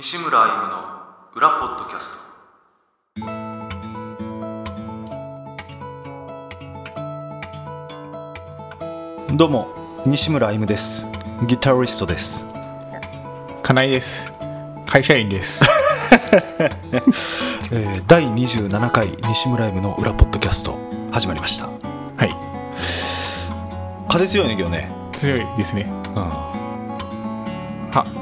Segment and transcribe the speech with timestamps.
[0.00, 0.84] 西村歩夢の
[1.34, 2.12] 裏ポッドキャス
[9.28, 9.34] ト。
[9.36, 9.66] どうも
[10.06, 11.08] 西村歩夢です。
[11.48, 12.46] ギタリストです。
[13.64, 14.32] 金井です。
[14.86, 15.64] 会社員です。
[17.72, 20.78] えー第27回西村歩夢の裏ポッドキャスト
[21.10, 21.64] 始まりました。
[21.64, 21.72] は
[22.24, 22.30] い。
[24.08, 24.92] 風強いね今日ね。
[25.10, 25.90] 強いですね。
[26.14, 26.22] うん。
[26.22, 26.57] は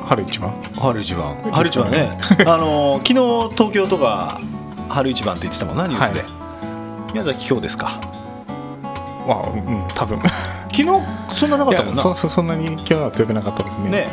[0.08, 0.52] 春一番？
[0.78, 1.34] 春一番。
[1.52, 1.90] 春一番。
[1.90, 2.18] ね。
[2.46, 4.40] あのー昨日東京とか
[4.88, 6.26] 春一番って言ってたもんなニュースで、は
[7.12, 7.98] 宮崎今日ですか？
[9.26, 10.20] まあうん多分。
[10.72, 10.84] 昨日
[11.34, 12.02] そんななかったもんな。
[12.02, 13.90] そそそんなに今日は強くなかったですね。
[13.90, 14.08] ね。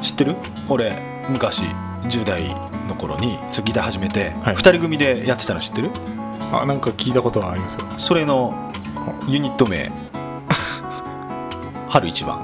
[0.00, 0.36] 知ってる？
[0.68, 0.96] 俺
[1.28, 1.64] 昔
[2.04, 2.42] 10代
[2.88, 4.54] の頃にちょギター始めて、はい。
[4.54, 5.90] 2人組でやってたの知ってる？
[6.52, 7.80] あなんか聞いたことはありますよ。
[7.98, 8.54] それの
[9.26, 9.90] ユニット名。
[11.90, 12.42] 春一番っ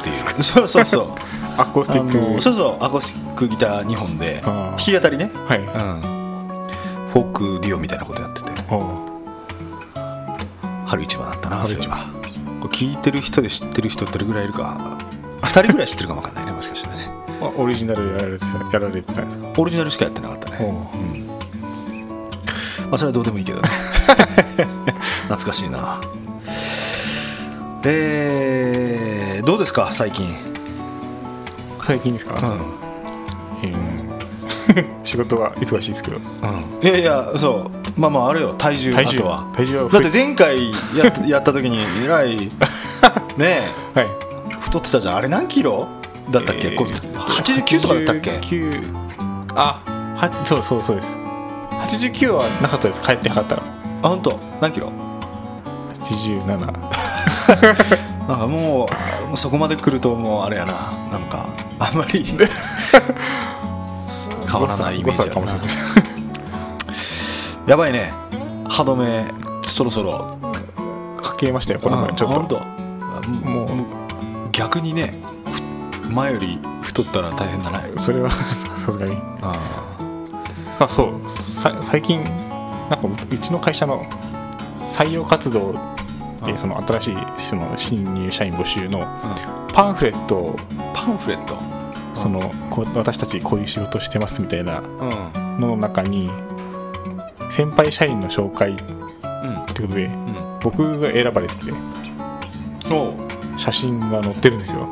[0.00, 0.42] ていう。
[0.42, 1.08] そうそうそう
[1.56, 4.40] アコースティあックのそうそうアコースティックギター2本で。
[4.44, 5.58] 弾き語りね、はい。
[5.58, 5.66] うん、
[7.10, 8.50] フォークデュオみたいなことやってて。
[10.86, 11.98] 春一番だったな春一番。
[11.98, 12.60] そういえば。
[12.60, 14.98] これ聞いてる人で知ってる人どれぐらいいるか。
[15.42, 17.08] 2人ぐらい知ってるかもわかんないねもしかしたらね。
[17.40, 19.52] あオリジナルやられてたやられてたんですか？
[19.58, 20.58] オリジナルしかやってなかったね。
[20.60, 20.72] おう。
[22.88, 23.68] まあそれはどうでもいいけどね。
[25.28, 26.00] 懐かしいな。
[27.86, 30.28] えー、どうですか最近？
[31.84, 32.34] 最近ですか、
[33.62, 33.74] うん、
[35.04, 36.16] 仕事が忙しいですけど。
[36.82, 38.00] いやいやそう。
[38.00, 38.54] まあまああれよ。
[38.54, 39.18] 体重体重。
[39.18, 39.44] あとは。
[39.54, 40.74] 体重はだって前回や
[41.08, 42.50] っ やった時にえらい
[43.36, 43.98] ねえ。
[43.98, 44.08] はい。
[44.60, 45.16] 太ってたじゃん。
[45.16, 45.86] あれ何キロ？
[46.30, 48.80] だったっけ、えーこう89とかだったっけ？89
[49.54, 49.82] あ
[50.16, 51.16] はそうそうそうです。
[51.82, 53.02] 89はなかったです。
[53.02, 53.62] 帰ってなかったら
[54.02, 54.38] あ本当？
[54.62, 54.90] 何キロ
[56.02, 56.56] ？87な
[58.36, 58.88] んかもうも
[59.34, 60.72] うそこまで来るともうあれやな。
[61.12, 61.46] なんか
[61.86, 62.24] あんまり
[64.50, 65.58] 変わらないイメージな。
[67.66, 68.12] やばいね。
[68.68, 69.26] 歯止め
[69.62, 70.38] そろそろ
[71.22, 72.58] かけましたよこの前ちょっと。
[73.44, 73.68] もう。
[74.52, 75.12] 逆にね
[76.02, 77.92] ふ前より太ったら大変だね。
[77.98, 78.42] それはさ
[78.86, 79.16] さすがに。
[79.42, 79.52] あ
[80.78, 81.30] あそう。
[81.30, 82.22] さ最近
[82.88, 84.02] なんかうちの会社の
[84.88, 85.74] 採用活動
[86.42, 89.06] あでその新しいその新入社員募集の
[89.72, 90.56] パンフレットを
[90.92, 91.73] パンフレット？
[92.24, 92.40] その
[92.70, 95.60] こう私たちこういう仕事してますみたいなうん。
[95.60, 96.30] のの中に
[97.50, 98.78] 先輩社員の紹介っうん。
[99.66, 100.34] てことでうん。
[100.62, 101.72] 僕が選ばれてて
[103.58, 104.88] 写真が載ってるんですよ。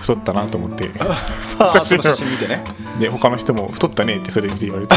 [0.00, 0.88] 太ったなと思って。
[1.42, 2.64] さあその写真見てね。
[2.98, 4.96] で他の人も太ったねってそれ見て言われて。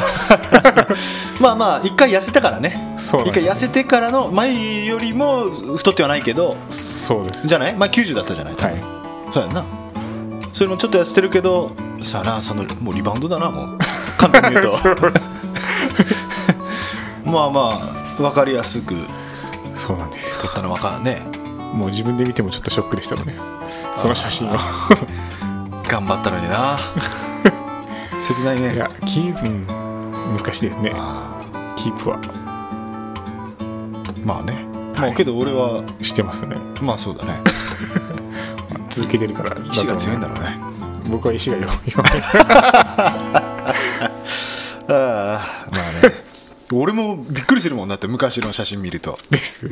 [1.42, 2.96] まあまあ一回痩せたからね。
[2.98, 7.46] 一回痩せてからの前よりも太ってはないけどそうです。
[7.48, 7.76] じゃない？
[7.76, 8.56] 前90だったじゃない？
[8.56, 9.66] はいそうやんな。
[10.54, 11.72] それもちょっと痩せてるけど
[12.02, 13.80] さあなそのもうリバウンドだなもう。
[14.18, 14.72] 簡単に言うと。
[17.26, 18.96] まあまあ分かりやすく。
[19.76, 20.36] そうなんですよ。
[20.36, 21.22] 太ったの分かね。
[21.74, 23.36] もう自分で見てもちょっとショックでしたもんね。
[23.96, 24.54] その写真を。
[25.88, 26.78] 頑張ったのにな。
[28.20, 28.74] 切ないね。
[28.74, 29.68] いやキープうん
[30.36, 30.92] 難しいですね。
[30.96, 31.40] あ
[31.76, 32.18] キープは。
[32.18, 32.30] ー
[34.26, 34.66] まあね、
[34.96, 35.10] はい。
[35.10, 35.84] まあけど俺は。
[36.02, 36.56] してますね。
[36.82, 37.40] まあそうだね。
[37.44, 37.52] ま
[38.15, 38.15] あ
[38.96, 39.58] 続けてるから。
[39.62, 40.58] 意志が強いんだろろうね。
[41.08, 41.78] う僕は意志が弱い。
[41.88, 42.12] 弱 い
[44.88, 46.24] ああまあね。
[46.72, 49.20] 俺もびっくりするもんだって昔の写真見ると。
[49.30, 49.68] です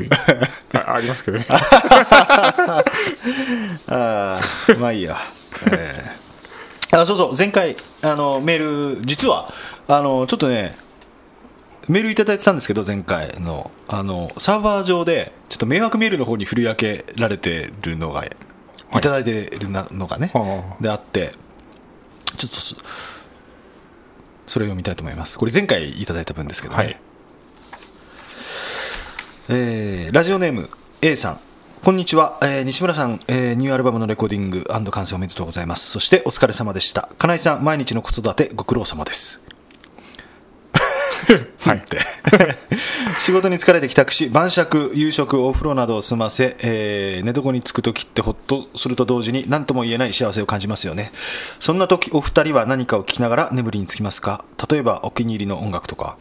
[0.73, 1.45] あありますけどね。
[1.49, 2.83] あ
[3.87, 4.39] あ
[4.79, 5.17] まあいいや、
[5.71, 6.99] えー。
[7.01, 9.47] あそうそう前回あのメール実は
[9.87, 10.75] あのちょっとね
[11.87, 13.71] メールいただいてたんですけど前回の。
[13.87, 18.25] あのサーバー上でちょっと迷惑メールの方に振り分けられてるのが、
[18.99, 21.33] い、ただいてるのがねああであって
[22.37, 22.75] ちょっとそ
[24.47, 25.39] それを読みたいと思います。
[25.39, 26.99] これ前回いただいた分ですけどね、はい。
[29.49, 30.69] えーラジオネーム
[31.01, 31.39] A さん。
[31.83, 35.89] こんにちは、えー西村さん、えーニューアルバムのレコーディング完成おめでとうございます。
[35.91, 37.09] そしてお疲れ様でした。
[37.17, 39.41] 金井さん毎日の子育てご苦労様です。
[41.61, 41.77] はい。
[41.77, 41.97] って
[43.19, 51.11] 仕事に疲れて帰宅し晩酌夕食お風呂などを済ませ、えー寝床につく時ってほっとすると同時に何とも言えない幸せを感じますよね。
[51.59, 54.43] そんな時お二人は何かを聞きながら眠りにつきますか？
[54.69, 56.17] 例えばお気に入りの音楽とか。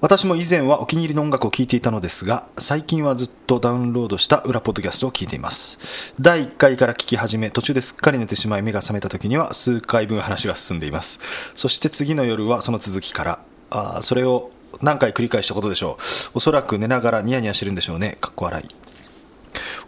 [0.00, 6.14] 私も以前はお気に入りの音楽を聴いていたのですが最近はずっとダウンロードした裏ポッドキャストを聞いています。
[6.20, 11.18] 第1回から聞き始め途中ですっかり寝てしまい目が覚めた時には数回分話が進んでいます。
[11.54, 13.38] そして次の夜はその続きから。
[13.70, 14.50] あそれを
[14.82, 16.02] 何回繰り返したことでしょう。
[16.34, 18.16] おそらく寝ながらニヤニヤしてるんでしょうね。
[18.20, 18.68] かっこ笑い。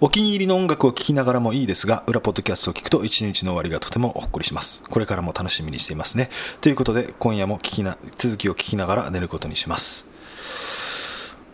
[0.01, 4.83] お気に入りの音楽を聴きながらもいいですが裏ポッドキャストを聞くと一日の終わりがとてもほっこりします。
[4.89, 6.31] これからも楽しみにしていますね。
[6.61, 10.07] ということで今夜も聞きな続きを聞きながら寝ることにします。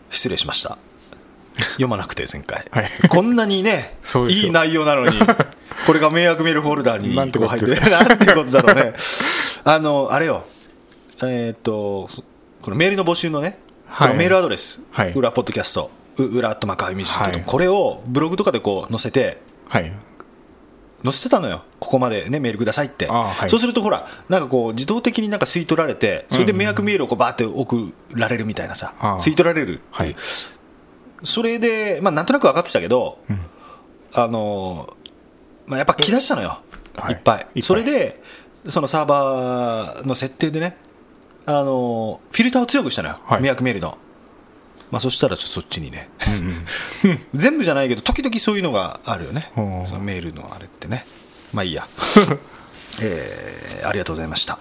[0.09, 0.77] 失礼しました。
[1.71, 2.89] 読まなくて前回、はい。
[3.09, 3.97] こんなにね
[4.29, 5.19] いい内容なのに
[5.85, 8.93] これが迷惑メールフォルダーになんてこと入ってるなんてことだろうね。
[9.65, 10.45] あのあれよ。
[11.21, 12.23] えーっとそ
[12.67, 14.07] このメールの募集のね、はい。
[14.09, 15.13] このメールアドレス、はい。
[15.13, 17.47] 裏ポッドキャストう裏アットマークアイミュージックとはい。
[17.47, 19.37] これをブログとかでこう載せて
[19.69, 19.93] はい。
[21.01, 21.63] 載せてたのよ。
[21.79, 23.49] ここまでねメールくださいって、あはい。
[23.49, 30.15] そうするとほらなんかこう自動的になんか吸い取られてそれで迷惑メールをこうバーって送られるみたいなさ、ああ吸い取られるっていう、はい。
[31.23, 33.19] それで、まあ、なんとなく分かってたけど、
[34.13, 34.93] あの
[35.67, 36.59] まあ、やっぱ来だしたのよ、
[36.97, 37.13] はい。
[37.13, 37.37] い、っぱい。
[37.37, 37.61] いっぱい。
[37.61, 38.21] それで
[38.67, 40.75] そのサーバーの設定でね
[41.49, 43.41] あのフィルターを強くしたのよ、はい。
[43.41, 43.97] 迷惑メールの、
[44.91, 46.09] まあ、そしたらちょっとそっちにね、
[47.33, 49.61] 全部じゃないけど時々そういうのがあるよね、う。
[49.61, 51.05] んそのメールのあれってね。
[51.53, 51.87] まあいいや。
[53.01, 54.59] えーありがとうございました。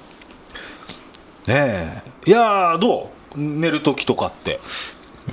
[1.46, 2.02] ねえ。
[2.26, 3.40] いやーどう？
[3.40, 4.60] 寝る時とかって。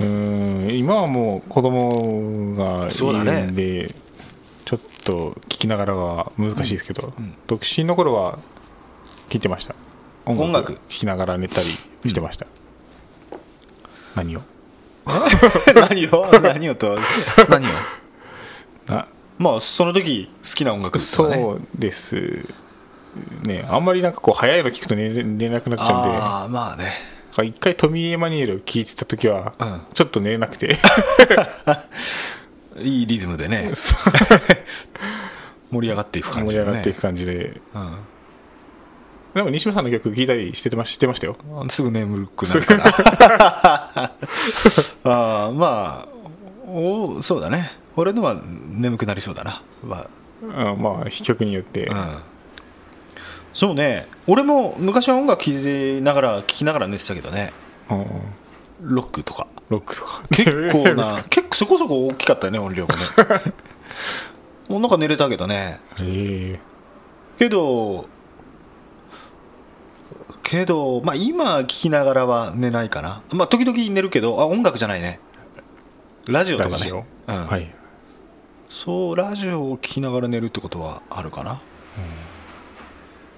[0.00, 3.94] ーん今はもう子供がいるんで、
[4.64, 7.12] ちょっと聞きながらは難しいですけど、
[7.46, 8.38] 独身の頃は
[9.28, 9.74] 聞いてました
[10.26, 10.74] 音音楽。
[10.88, 11.68] 聞きながら寝たり
[12.08, 12.46] してました、
[14.14, 14.42] 何を？
[15.74, 16.26] 何を？
[16.40, 16.98] 何をと
[17.48, 17.70] 何を？
[18.86, 19.06] な
[19.38, 21.04] まあその時好きな音楽ね。
[21.04, 22.16] そうです
[23.42, 23.66] ね。
[23.68, 26.16] あんまりなんかこう早いの聞くと寝れなくなっちゃうんで。
[26.16, 26.90] ああまあね。
[27.42, 29.80] 一回トミー・エマニュエルを聞いてた時は、うん。
[29.92, 30.78] ちょっと寝れなくて。
[32.78, 33.72] いいリズムでね。
[35.70, 36.66] 盛り上がっていく感盛じだね。
[36.66, 37.60] り上がっていく感じで。
[37.74, 37.98] うん
[39.34, 41.36] でも西村さんの曲聞いたりしてましてましたよ。
[41.68, 44.12] すぐ眠くなるから。
[45.04, 46.08] ああまあ
[46.68, 47.72] おそうだね。
[47.96, 50.06] 俺のは眠くなりそうだな、ま
[50.42, 52.06] うんまあ曲によって、あうん、
[53.52, 54.06] そうね。
[54.26, 57.52] 俺も昔は音楽聴きながら聴きながら寝てたけどね。
[57.90, 58.06] うん。
[58.82, 59.48] ロックとか。
[59.68, 60.22] ロックとか。
[60.30, 63.02] 結構な 結構そこそこ大きかったよね音量がね。
[64.68, 65.80] もうなんか寝れたけどね。
[65.98, 66.60] へえ。
[67.38, 68.08] けど
[70.54, 73.22] けどまあ今聞きながらは寝ないかな。
[73.32, 75.20] まあ時々寝るけどあ音楽じゃないね。
[76.28, 76.74] ラジオとかね。
[76.76, 77.46] ラジオ、うん。
[77.46, 77.74] はい。
[78.68, 81.60] そうラジオを聞きながら寝るってことはあるかな、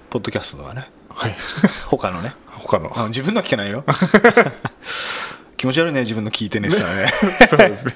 [0.09, 0.89] ポッドキャストとかね。
[1.09, 1.35] はい。
[1.89, 2.33] 他のね。
[2.51, 2.91] 他の。
[2.95, 3.83] あ自分のは聞けないよ。
[5.57, 7.07] 気持ち悪いね自分の聞いて寝てたらね
[7.49, 7.93] そうですね。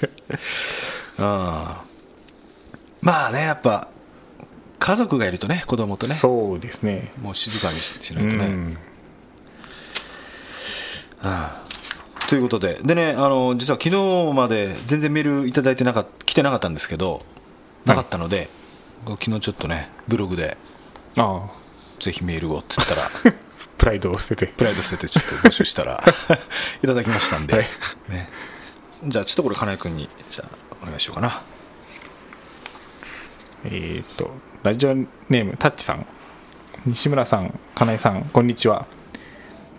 [1.20, 1.26] うん。
[3.02, 3.88] まあねやっぱ
[4.80, 6.16] 家族がいるとね子供とね。
[6.16, 7.14] そうですね。
[7.22, 8.78] もう静かにしないとね、ん
[12.28, 12.80] ということで。
[12.84, 17.22] でねあの実は昨日まで全然メールいただいてなか来てなかったんですけど
[17.86, 18.48] なかったので、
[19.06, 20.58] 昨日ちょっとねブログで
[21.18, 21.62] ああ。
[22.00, 23.36] ぜひメールをって言ったら
[23.78, 24.54] プライドを捨てて。
[24.54, 26.02] プライド捨ててちょっと募集したら
[26.84, 27.66] いただきましたんで、はい。
[28.10, 28.30] ね、
[29.06, 31.42] じゃあちょっとこれ金井君にじゃあお願いしようかな。
[33.66, 34.32] えっ、と
[34.64, 36.06] ラジオネームタッチさん。
[36.86, 38.88] 西村さん金井さんこんにちは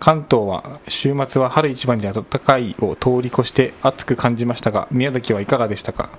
[0.03, 6.09] 関東は週末は春一番で暖かいを通り越して暑く感じましたが宮崎はいかがでしたか、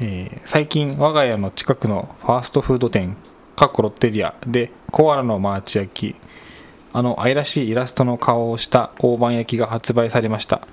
[0.00, 3.16] えー最近我が家の近くのファーストフード店
[3.54, 6.16] かっこロッテリアでコアラのマーチ焼き
[6.92, 10.66] あの愛らしいイラストの顔をした大判焼きが発売されました。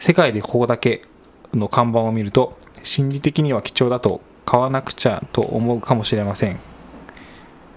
[0.00, 1.04] 世界でここだけ
[1.52, 6.58] の看板を見ると心理的には貴重だと買わなくちゃと思うかもしれません。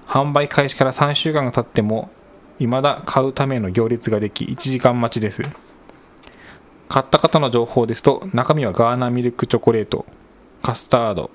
[0.07, 2.09] 販売開始から3週間が経っても
[2.65, 5.41] 未だ買うための行列ができ1時間待ちです。
[6.89, 10.05] 買った方の情報ですと中身はガーナミルクチョコレート
[10.61, 11.29] カスタード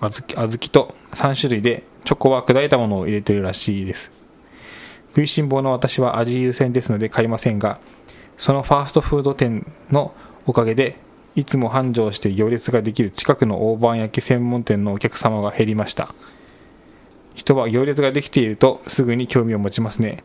[0.00, 4.12] 小豆小豆と3種類でチョコは砕いたものを入れてるらしいです。
[5.10, 7.80] 食いしん坊の私は味優先ですので買いませんが
[8.36, 10.14] そのファーストフード店の
[10.46, 10.96] おかげで
[11.36, 16.14] いつも繁盛して行列ができる近くの大判焼き専門店のお客様が減りました。
[17.34, 20.24] 人は行列ができているとすぐに興味を持ちますね。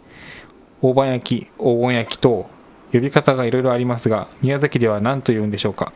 [0.82, 2.50] 大判焼き黄金焼き等
[2.92, 5.94] 呼び方がいろいろありますが宮崎では何と言うんでしょうか？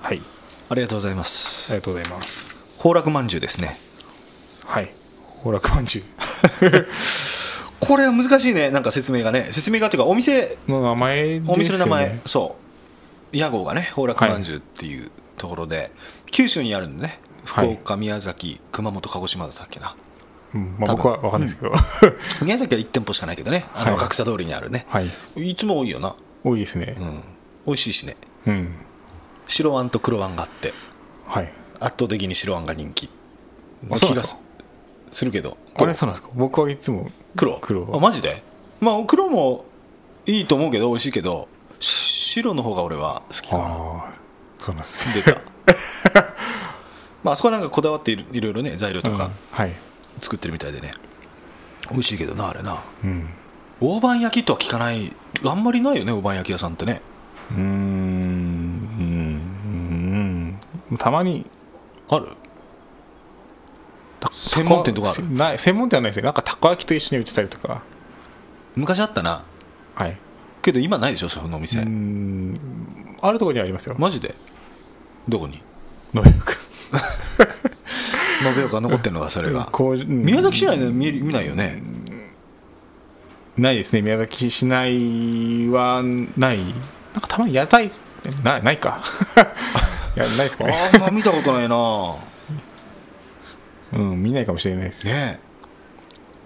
[0.00, 0.22] はい。
[0.70, 1.72] ありがとうございます。
[1.72, 2.54] ありがとうございます。
[2.76, 3.76] 崩落まんじゅうですね。
[4.66, 4.90] はい。
[5.36, 6.02] 崩落まんじゅ
[7.80, 8.70] これは難しいね。
[8.70, 9.48] なんか説明がね。
[9.50, 11.44] 説明がっていうかお店うの名前ね。
[11.46, 12.56] お店の名前、そ
[13.32, 13.36] う。
[13.36, 15.90] 屋号がね崩落まんじゅうっていうところで、
[16.30, 17.72] 九州にあるんでね福はい。
[17.74, 19.96] 岡、宮崎熊本鹿児島だったっけな。
[20.54, 21.72] うんまあ、僕は分かんないですけど、
[22.42, 23.66] 宮崎は1店舗しかないけどね。
[23.74, 24.00] あのはい。
[24.00, 25.10] 角田通りにあるね、はい。
[25.36, 26.14] い、つも多いよな、
[26.44, 26.94] 多いですね。
[26.98, 27.22] うん、
[27.66, 28.16] 美味しいしね。
[28.46, 28.74] うん。
[29.46, 30.72] 白あんと黒あんがあって。
[31.26, 31.52] はい。
[31.80, 33.08] 圧倒的に白あんが人気。
[33.88, 34.36] な気がす
[35.10, 35.56] するけど。
[35.76, 36.30] あれそうなんですか？
[36.34, 37.58] 僕はいつも黒。
[37.60, 37.88] 黒。
[37.94, 38.42] あマジで？
[38.80, 39.64] まあ黒も
[40.26, 41.48] いいと思うけど美味しいけど
[41.80, 41.86] し
[42.40, 43.64] 白の方が俺は好きかな。
[44.58, 45.40] そうなんです出た
[47.22, 49.30] まああそこはなんかこだわっているいろいろね材料とか
[50.20, 50.92] 作ってるみたいでね、
[51.90, 52.82] 美味しいけどなあれな。
[53.04, 53.28] うん。
[53.80, 55.12] 大判焼きとは聞かない。
[55.44, 57.00] あんまりないよね大判焼き屋さんってね。
[57.50, 57.60] うーん。
[57.60, 60.58] うん。
[60.90, 60.98] うん。
[60.98, 61.46] たまに。
[62.08, 62.28] ある？
[64.32, 65.32] 専門店とかある？
[65.32, 66.24] ない専門店はないですよ。
[66.24, 67.82] なんかたこ焼きと一緒に売ってたりとか。
[68.74, 69.44] 昔あったな。
[69.94, 70.16] はい。
[70.62, 73.16] けど今ないでしょそのお店、うーん。
[73.20, 73.94] あるところにありますよ。
[73.98, 74.34] マジで？
[75.28, 75.62] どこに？
[76.14, 76.56] 野良く
[78.44, 79.70] 延岡残ってんのかそれが。
[80.06, 81.82] 宮崎市内で見見ないよね。
[83.56, 84.02] ないですね。
[84.02, 86.02] 宮崎市内は
[86.36, 86.58] ない。
[86.58, 86.74] なん
[87.20, 87.90] かたまに屋台
[88.42, 89.02] なないか。
[90.16, 90.90] いやないですかね。
[90.94, 92.14] あんま見たことないな。
[93.92, 95.06] うん見ないかもしれないです。
[95.06, 95.40] ね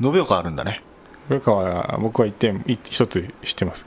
[0.01, 0.05] え。
[0.05, 0.83] 延岡あるんだね。
[1.29, 3.87] 古川は僕は一点い一つ知ってます。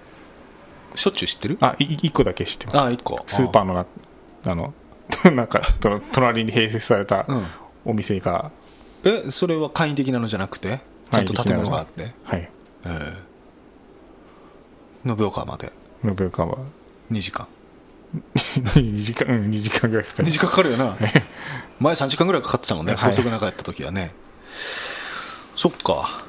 [0.96, 1.58] しょっちゅう知ってる？
[1.62, 2.80] あい一個だけ知ってます。
[2.80, 3.24] あ一個。
[3.28, 3.86] スーパーのな
[4.46, 4.74] あの
[5.34, 5.62] なんか
[6.12, 7.46] 隣に併設されたうん。
[7.86, 8.52] お店が、
[9.04, 10.80] えそれは簡易的なのじゃなくて？
[11.12, 12.14] ちゃんと建物があって？
[12.24, 12.50] はい。
[15.06, 15.72] 延岡まで。
[16.04, 16.58] 延岡は。
[17.12, 17.48] 2時間。
[18.36, 20.98] 2時間うん2時間ぐらいかか2る時間かかるよな。
[21.80, 22.94] 前3時間ぐらいかかってたもんね。
[22.96, 23.12] はい。
[23.12, 24.14] 高速なかった時はね、
[25.56, 26.24] そっか。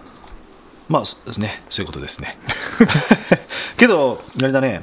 [0.88, 1.02] まあ
[1.40, 2.38] ねそういうことですね。
[3.78, 4.82] けどあれだね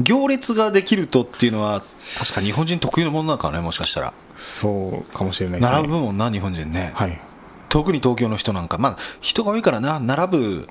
[0.00, 1.82] 行列ができるとっていうのは
[2.18, 4.12] 確か日本人特有のものなのかねもしかしたら。
[4.34, 5.76] そうかもしれないですね。
[5.76, 7.20] 並ぶもんな日本人ね、はい。
[7.68, 8.78] 特に東京の人なんか。
[8.78, 10.00] まあ人が多いからな。
[10.00, 10.68] 並ぶ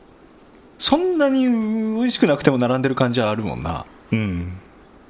[0.79, 3.85] そんなに美味しくなくても並んでる感じはあるもんな。
[4.11, 4.57] うん。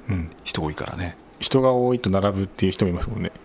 [0.08, 0.30] うん。
[0.44, 1.16] 人多いからね。
[1.40, 3.32] 人が多いと並ぶっていう人もいますもんね。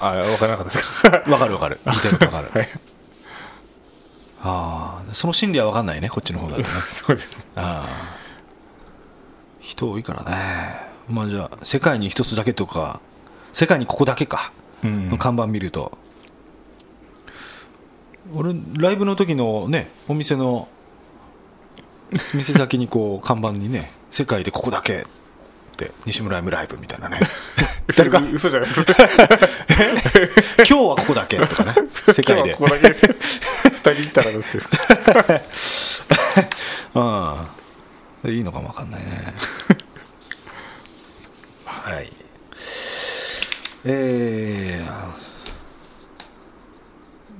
[0.00, 1.08] あ分からなかったですか？
[1.30, 1.78] わかるわかる。
[1.84, 2.50] 言いたいことわかる。
[2.52, 2.68] はい。
[4.46, 6.68] ああその心理は分かんないねこっちの方だとね。
[6.86, 7.46] そうです。
[7.56, 8.23] ああ
[9.64, 10.76] 人多いからね。
[11.08, 13.00] まあじゃあ世界に一つだけとか
[13.52, 14.52] 世界にここだけか。
[14.82, 15.08] うん。
[15.08, 15.96] の看板見ると、
[18.34, 20.68] 俺ライブの時のねお店の
[22.34, 25.06] 店先にこう看板にね「世界でここだけ」っ
[25.76, 27.18] て西村 M ライブみたいなね。
[27.90, 28.20] それか？
[28.32, 28.68] 嘘じゃない。
[28.68, 28.94] ですか
[30.58, 31.74] 今日はここだけとかね。
[31.88, 32.54] 世界で。
[32.54, 32.88] ここだけ。
[32.88, 36.20] 2人いたらどうですか？
[36.94, 37.63] うん
[38.26, 39.34] いいのかもわかんないね。
[41.66, 42.10] はい。
[43.84, 45.24] えー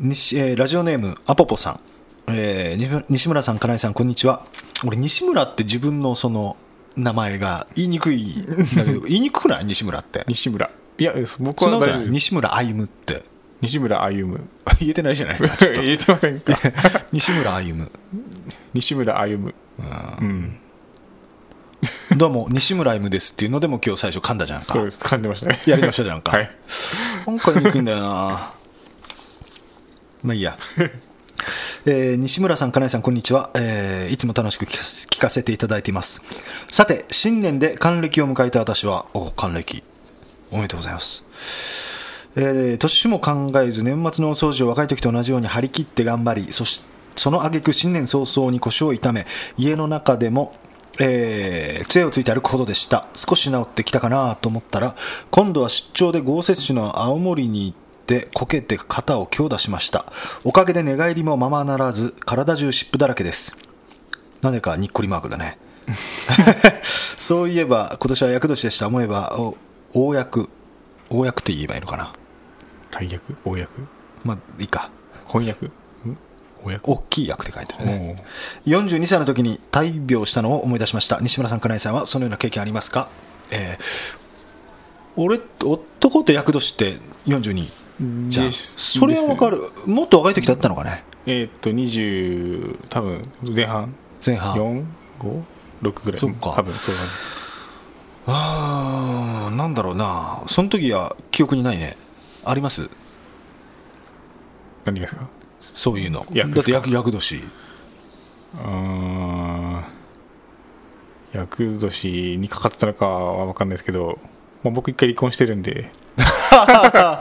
[0.01, 1.81] 西えーラジオネームアポポさん、
[2.29, 4.45] えー西村さん金井さんこんにちは。
[4.85, 6.57] 俺西村って自分のその
[6.97, 8.45] 名前が言いにくいん
[8.77, 9.65] だけど 言いにくくない？
[9.65, 10.25] 西村って。
[10.29, 10.69] 西村。
[10.99, 13.25] いや僕は西村歩夢って。
[13.63, 14.39] 西村歩夢。
[14.81, 15.39] 言えてないじゃない？
[15.39, 16.59] かちょっと言えてませんか？
[17.13, 17.87] 西村歩夢。
[18.75, 19.55] 西村歩夢。
[20.21, 20.59] うん
[22.17, 24.65] どうも西村 M ですっていうのでも今日最初噛んだじゃんか。
[24.67, 25.01] そうです。
[25.03, 25.61] 噛んでましたね。
[25.67, 26.51] やりましたじゃんか、はい。
[27.27, 28.53] なんか言いんだよな。
[30.23, 30.57] まあいいや、
[31.87, 36.23] えー西村さん金井さんこんにちは、えーいつも楽しく聞かせ聞かせていただいています。
[36.71, 39.83] さて新年で還暦を迎えた私はお還暦。
[40.53, 41.25] おめでとうございます。
[42.37, 46.81] えー年も考えず年末のお掃除を若い時と同じように張り切って頑張りそし
[47.17, 50.55] その挙句新年早々に腰を痛め家の中でも、
[51.01, 53.07] えー杖をついて歩くほどでした。
[53.15, 54.97] 少し治ってきたかなと思ったら
[55.31, 60.07] 今度は出張で豪雪地の青森に行ってこけて肩を強打しました。
[60.45, 63.57] おかげで寝返りもままならず体中湿布だらけです。
[64.43, 65.59] なぜかにっこりマークだね。
[66.83, 68.87] そういえば今年は厄年でした。
[68.87, 69.57] 思えばお
[69.93, 70.49] 大役
[71.11, 72.13] 大役って言えばいいのかな。
[72.91, 73.87] 大役大役。
[74.25, 74.91] まあいいか。
[75.29, 75.67] 翻訳。
[75.67, 75.73] ん
[76.83, 78.17] 大きい役って書いてあるね。
[78.67, 81.21] おー42歳の時に大病したのを思い出しました。
[81.21, 83.09] 西村さん金井さんはそのような経験ありますか、
[83.51, 84.25] えー
[85.17, 89.71] 俺男って役年って42じゃそれは分かる。
[89.87, 91.05] もっと若い時だったのかね？
[91.27, 93.23] えーっと20多分
[93.55, 93.95] 前半。
[94.27, 94.57] 前半。
[94.57, 94.85] 456
[96.05, 96.21] ぐらい。
[96.21, 96.55] そっか。
[96.57, 96.95] 多分そう
[98.27, 100.43] あーなんだろうな。
[100.49, 101.97] その時は記憶にないね。
[102.45, 102.91] あります？
[104.85, 105.29] 何がですか？
[105.75, 106.27] そういうの。
[106.33, 107.43] 役だって役役年。
[108.57, 114.19] あー厄年にかかってたのかは分かんないですけど、
[114.63, 115.91] まあ、僕一回離婚してるんで。
[116.53, 117.21] あ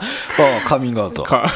[0.64, 1.24] カミングアウト。
[1.24, 1.50] か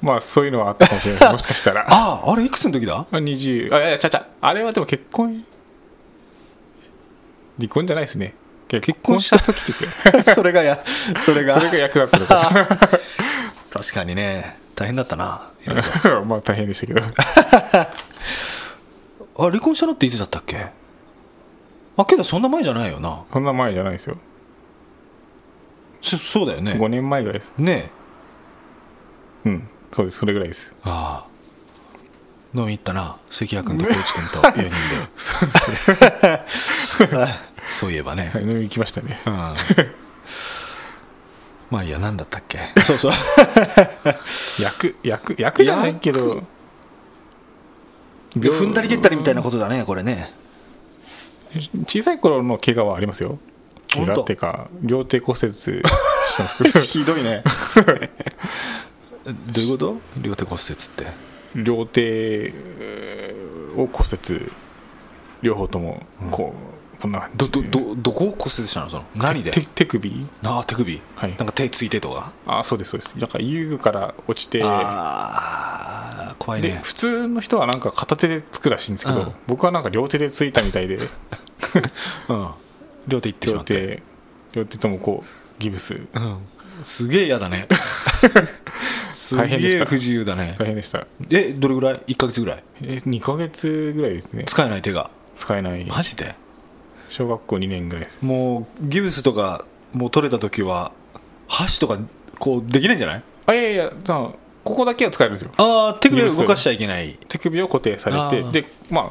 [0.00, 1.32] まあそういうのはあったかもしれない。
[1.32, 1.86] もしかしたら。
[1.88, 3.06] あああれいくつの時だ？
[3.10, 4.26] あ20あいやちゃちゃ。
[4.40, 5.44] あれはでも結婚。
[7.58, 8.34] 離婚じゃないですね。
[8.68, 10.22] 結婚した時ですよ。
[10.34, 10.82] それがや
[11.18, 11.54] それが。
[11.54, 12.78] それが役立ったのか。
[13.72, 15.50] 確かにね大変だったな。
[16.24, 17.02] まあ大変でしたけど。
[19.36, 20.56] あ離婚したのっていつだったっけ？
[21.98, 23.24] あけどそんな前じゃないよな。
[23.30, 24.16] そんな前じゃないですよ。
[26.00, 26.72] そそうだよね。
[26.72, 27.52] 5年前ぐらいです。
[27.58, 27.90] ね
[29.44, 29.68] うん。
[29.94, 30.16] そうです。
[30.20, 30.72] それぐらいです。
[30.82, 32.58] ああ。
[32.58, 33.18] 飲み行ったな。
[33.28, 34.62] 関谷君と 光一君と4人
[37.10, 37.16] で。
[37.18, 37.30] はい。
[37.68, 39.20] そういえばね、はい飲み行きましたね。
[39.26, 39.54] うん
[41.70, 42.58] まあいいや何だったっけ？
[42.84, 43.12] そうそう。
[44.62, 46.42] 役役役じゃないけど。
[48.34, 50.32] 踏んだり蹴ったりみたいなことだねこれね。
[51.86, 53.38] 小さい頃の怪我はありますよ。
[53.92, 56.80] 怪我っていうか両手骨折したんですけど。
[56.86, 57.42] ひどいね。
[59.52, 59.96] どういうこと？
[60.20, 61.06] 両手骨折って？
[61.56, 64.50] 両手えーを骨折。
[65.42, 66.58] 両方ともこう、
[67.00, 67.68] こんな感どじで。
[67.68, 68.90] どどどこを骨折したの？
[68.90, 69.50] その何で？
[69.50, 70.26] 手手首？
[70.44, 71.34] ああ手首、はい。
[71.36, 72.34] なんか手ついてとか？
[72.46, 73.14] あそうですそうです。
[73.18, 79.32] なんか遊具から落ちてああ怖いでね普通の人はなんか片手でつくらしいんですけど、うん。
[79.46, 80.98] 僕はなんか両手でついたみたいで。
[82.28, 82.48] うん。
[83.08, 84.02] 両手いってしま両って、
[84.52, 85.26] 手両手ともこう
[85.58, 85.94] ギブス。
[85.94, 86.38] うん、
[86.82, 87.66] すげえ嫌だね。
[89.12, 89.82] す げ大変でした。
[89.84, 90.54] え不自由だね。
[90.58, 91.06] 大変でした。
[91.30, 92.64] えどれぐらい？1か月ぐらい？
[92.82, 94.44] え2ヶ月ぐらいですね。
[94.44, 95.10] 使えない手が。
[95.36, 95.84] 使えない。
[95.86, 96.34] マジで？
[97.10, 98.24] 小学校2年ぐらいです。
[98.24, 100.92] もうギブスとかもう取れた時は
[101.48, 101.98] 箸とか
[102.38, 103.22] こうできないんじゃない？
[103.46, 105.52] あいやいやさあここだけは使えるんですよ。
[105.56, 107.18] ああ手首を動かしちゃいけない。
[107.28, 109.10] 手首を固定されてでまあ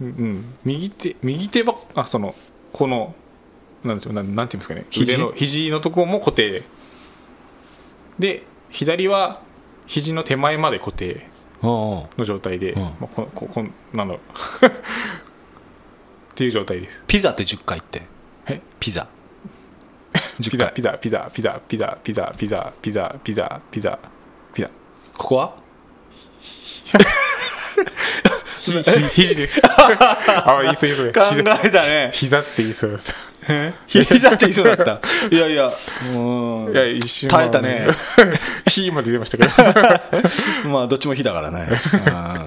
[0.00, 2.34] うんうん右手右手ばあその
[2.72, 3.14] この
[3.84, 4.86] なんですよなんなんていうんですかね。
[4.90, 5.14] 肘？
[5.14, 6.62] 腕の肘のところも固定。
[8.18, 9.42] で左は
[9.86, 11.26] 肘の手前まで固定
[11.62, 12.82] の状態で、うん。
[12.82, 14.22] まあ、こここんなんだろう
[16.36, 17.02] っていう状態です。
[17.06, 18.02] ピザって10回って。
[18.46, 18.60] え？
[18.78, 19.08] ピザ。
[20.12, 20.58] ピ 10回。
[20.58, 23.98] ザピザピザピザピザピザピザピザピザピザ
[24.52, 24.68] ピザ。
[25.16, 25.54] ここは？
[28.60, 28.82] ひひ
[29.24, 29.62] 肘です。
[29.64, 32.10] あ言いそう言いそう考膝えたね。
[32.12, 33.14] 膝って言いそうです。
[33.86, 35.00] 膝って言いそうだった？
[35.34, 35.72] いやいや
[36.12, 36.72] うん。
[36.72, 37.86] いや一瞬耐えたね。
[38.68, 40.68] 火まで出ましたけど。
[40.68, 41.66] まあどっちも火だからね。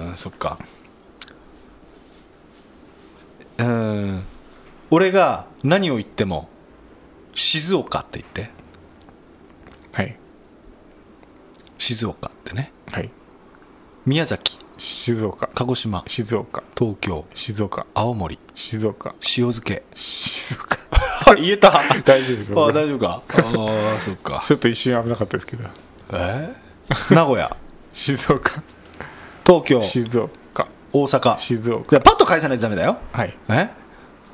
[0.06, 0.56] うんそっか
[3.64, 4.22] うん。
[4.90, 6.48] 俺が何を言っても
[7.32, 8.50] 静岡って言って。
[9.92, 10.16] はい。
[11.78, 12.72] 静岡ってね。
[12.92, 13.10] はい。
[14.06, 14.58] 宮崎。
[14.78, 15.48] 静岡。
[15.54, 16.04] 鹿児島。
[16.06, 16.62] 静岡。
[16.78, 17.24] 東京。
[17.34, 17.86] 静岡。
[17.94, 18.38] 青森。
[18.54, 19.10] 静岡。
[19.20, 19.82] 塩漬け。
[19.94, 20.78] 静岡。
[21.36, 21.78] 言えた？
[21.78, 22.52] あ 大丈夫です。
[22.52, 23.22] 大丈夫か？
[23.28, 24.42] ああそっか。
[24.44, 25.64] ちょっと一瞬危なかったですけど。
[26.12, 26.54] え？
[26.88, 27.54] ー名古屋。
[27.92, 28.62] 静岡。
[29.46, 29.82] 東京。
[29.82, 30.32] 静岡
[30.92, 31.38] 大阪。
[31.38, 31.90] 静岡。
[31.90, 32.98] じゃあパッと返さないとダメだよ。
[33.12, 33.36] はい。
[33.48, 33.70] え？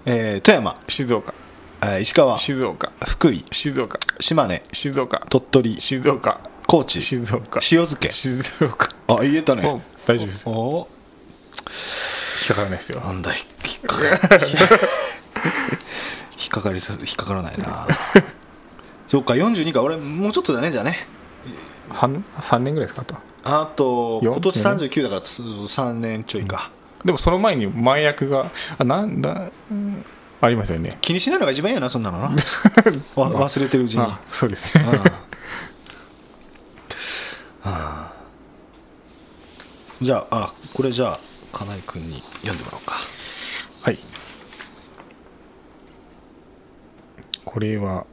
[0.06, 1.34] えー富山、静岡。
[1.82, 2.38] えー石川。
[2.38, 2.92] 静岡。
[3.06, 3.44] 福井。
[3.50, 3.98] 静岡。
[4.20, 4.62] 島根。
[4.72, 5.22] 静岡。
[5.28, 5.80] 鳥取。
[5.80, 6.40] 静岡。
[6.66, 6.98] 高知。
[6.98, 7.60] 塩静岡。
[7.60, 8.10] 漬け。
[8.12, 8.88] 静岡。
[9.08, 9.62] あ言えたね。
[10.06, 10.44] 大丈夫です。
[10.48, 10.88] お
[11.68, 13.00] 引っかからないですよ。
[13.00, 13.38] なんだ引
[13.78, 13.96] っか
[14.28, 14.46] かる。
[16.38, 17.86] 引っかかりす引っかからないな。
[19.08, 19.82] そうか42か。
[19.82, 21.06] 俺もうちょっとだねじゃあね
[21.92, 23.14] ？3, 3年ぐらいですかあと
[23.48, 26.72] あとよ今年39だからつ3年ちょいか、
[27.04, 30.04] でもその前に前役があなんだ、うん
[30.38, 30.98] ありますよね。
[31.00, 32.28] 気にしないのが一番いいよなそんなのな。
[33.16, 34.02] わ忘れてるうちに。
[34.02, 34.84] あそうですね。
[34.84, 35.00] うん。
[37.64, 40.04] あー。
[40.04, 41.18] じゃああこれじゃあ
[41.52, 42.96] 金井君に読んでもらおうか。
[43.80, 43.98] はい。
[47.46, 48.04] これは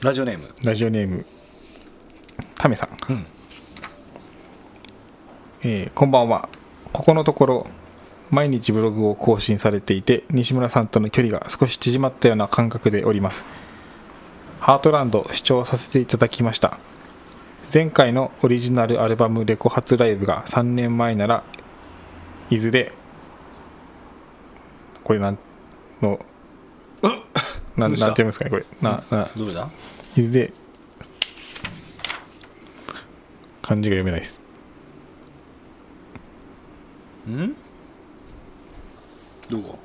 [0.00, 0.52] ラジオネーム。
[0.64, 1.24] ラジオネーム
[2.56, 3.26] タメさん、うん
[5.62, 6.48] えーこんばんは。
[6.92, 7.66] ここのところ
[8.30, 13.44] 毎日ブログを更新されていて西村さんとの距離が少し縮まったような感覚でおります。
[14.60, 16.78] ハートランド視聴させていただきました。
[17.72, 21.44] 前回のオリジナルアルバムレコ発ライブが3年前なら
[22.50, 22.92] 伊豆で
[25.04, 25.38] これなん
[26.02, 26.18] の
[27.76, 28.64] ななんていうんですかねこれ。
[28.80, 29.68] ななどれだ
[30.16, 30.52] 伊豆で
[33.62, 34.39] 漢字が読めないです
[37.30, 37.56] ん？
[39.50, 39.78] どこ？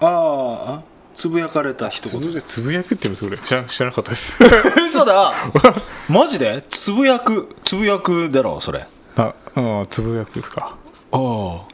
[0.00, 4.36] ああつぶやかれた一つ言ぶつぶやくって言うんですこれ知ら知らなかったです。
[4.88, 5.32] 嘘だ。
[6.08, 6.64] マジで？
[6.68, 7.54] つぶやく？
[7.64, 8.86] つぶやくだろそれ。
[9.16, 10.76] ああうんつぶやくですか。
[11.12, 11.16] あ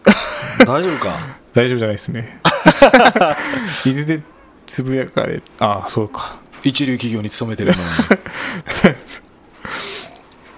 [0.66, 1.14] 大丈夫か？
[1.54, 2.40] 大丈夫じゃないですね。
[3.86, 4.22] 伊豆で
[4.66, 6.36] つぶやかれああそうか。
[6.64, 7.88] 一流企業に勤めてるのに。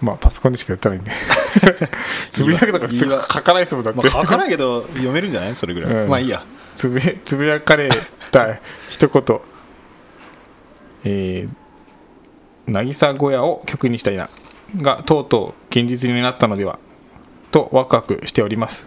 [0.00, 1.12] まあパソコンでしかやったらいいんで
[2.30, 6.08] つぶやくとか普通書かないですもんだって、まあ書かないけど読めるんじゃないそれぐらい、うん。
[6.08, 6.44] まあいいや。
[6.74, 7.90] つぶやつぶやかれ
[8.30, 9.40] た一言。
[11.04, 14.28] えー、渚小屋を曲にしたいな
[14.76, 16.78] がとうとう現実になったのでは
[17.50, 18.86] とワクワクしております。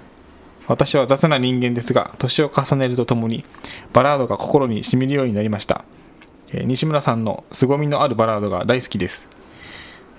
[0.68, 3.44] 私は雑な人間ですが年を重ねるとともに
[3.92, 5.84] バラードが心にしみるようになりました、
[6.54, 9.28] えー西村さんの凄みのあるバラードが大好きです、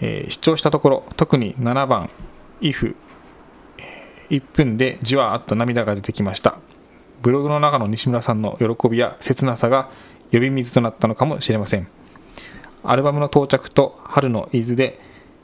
[0.01, 2.11] えー視聴したところ特に7番
[2.65, 2.97] 「IF」
[4.31, 6.57] 1分でじわーっと涙が出てきました。
[7.23, 9.89] ブログの中の西村さんの喜びや切なさが
[10.33, 11.87] 呼び水となったのかもしれません。
[12.83, 15.01] アルバムの到着と春の伊豆で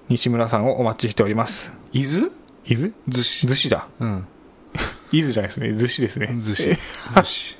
[0.09, 1.72] 西村さんをお待ちしております。
[1.92, 2.30] 伊豆？
[2.66, 2.92] 伊豆？
[3.09, 3.46] 逗子。
[3.46, 3.88] 逗子だ。
[4.00, 4.26] うん。
[5.12, 5.68] 伊豆じゃないですね。
[5.68, 6.28] 逗子ですね。
[6.33, 6.70] 逗子。
[7.14, 7.56] 逗子。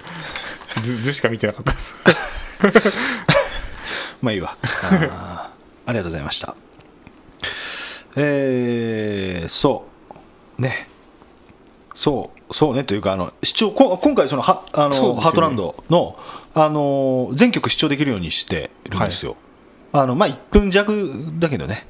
[0.81, 1.95] ずずしか見てなかったです。
[4.23, 4.57] まあいいわ。
[4.63, 5.89] あー。
[5.89, 6.55] ありがとうございました
[8.17, 9.87] えー、そ
[10.59, 10.63] う。
[10.63, 10.89] ね。
[11.95, 15.21] そうそうねというかあの視聴こ今回そのはあの、ね。
[15.21, 16.19] ハートランドの
[16.55, 19.37] あの全曲視聴できるようにしてるんですよ、
[19.93, 21.87] あのまあ1分弱だけどね。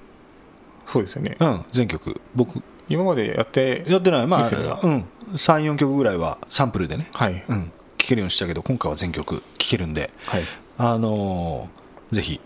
[0.86, 1.36] そうですよね。
[1.38, 2.20] うん全曲。
[2.34, 2.62] 僕。
[2.88, 4.26] 今までやってやってない。
[4.26, 5.04] まあうん。
[5.32, 7.08] 34曲ぐらいはサンプルでね。
[7.14, 7.44] はい。
[7.48, 7.64] うん。
[7.66, 10.10] 聴けるようにしたけど今回は全曲聴けるんで。
[10.26, 10.42] はい。
[10.78, 12.40] あのーぜひ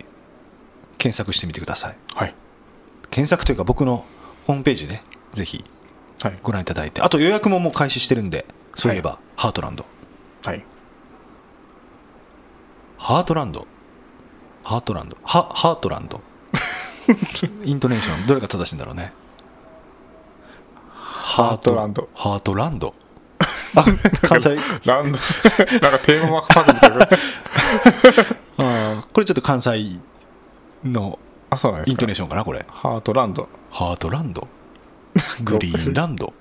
[0.98, 1.96] 検索してみてください。
[2.14, 2.34] はい
[3.14, 4.04] 検索というか僕の
[4.44, 5.64] ホームページねぜひ
[6.20, 6.38] はい。
[6.42, 7.00] ご覧いただいて。
[7.00, 9.86] あと予約ももう開始してるんでそういえば、ハートランド。
[10.44, 10.64] はい。
[12.98, 13.68] ハートランド？
[14.64, 15.16] ハートランド？
[15.22, 16.20] ハハートランド？
[17.62, 19.12] イントネーションどれが正しいんだろうね。
[20.92, 22.08] ハートランド。
[22.16, 22.94] ハートランド。
[23.76, 23.84] あ
[24.26, 24.56] 関西。
[24.84, 25.18] ランド。
[25.80, 27.04] なんかテーマパークみたいな
[28.58, 30.00] あーこれちょっと関西
[30.82, 31.18] の
[31.54, 32.64] あそうなんですかイントネーションかなこれ。
[32.68, 33.48] ハートランド。
[33.70, 34.46] ハートランド？
[35.44, 36.32] グリーンランド？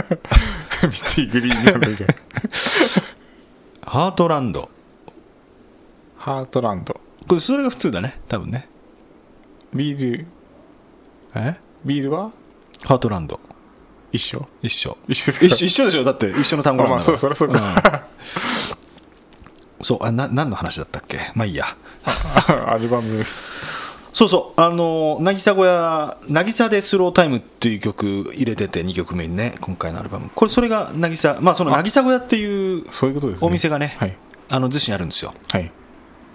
[0.90, 2.06] 三井グリーンランドみたい。
[2.06, 2.14] な
[3.82, 4.68] ハートランド。
[6.16, 6.94] ハートランド。
[7.28, 8.68] これそれが普通だね多分ね。
[9.74, 10.26] ビール。
[11.34, 11.56] え？
[11.84, 12.30] ビールは？
[12.84, 13.38] ハートランド。
[14.12, 14.48] 一緒。
[14.62, 14.96] 一緒。
[15.08, 15.46] 一緒ですか？
[15.46, 16.04] 一緒一緒でしょ？
[16.04, 17.18] だって一緒の単語あまあなんだから。
[17.18, 18.06] そうそりゃそうか、
[19.82, 21.18] そうあな何の話だったっけ？
[21.34, 21.76] まあいいや。
[22.66, 23.22] アルバム
[24.12, 24.60] そうそう。
[24.60, 30.30] あの「渚小屋渚でスロータイム」っていう曲入れてて2曲目にね今回のアルバム。
[30.34, 33.46] これそれが渚まあその渚小屋っていうそういうことですね。
[33.46, 34.16] お店がねはい。
[34.48, 35.32] あの逗子にあるんですよ。
[35.50, 35.70] はい。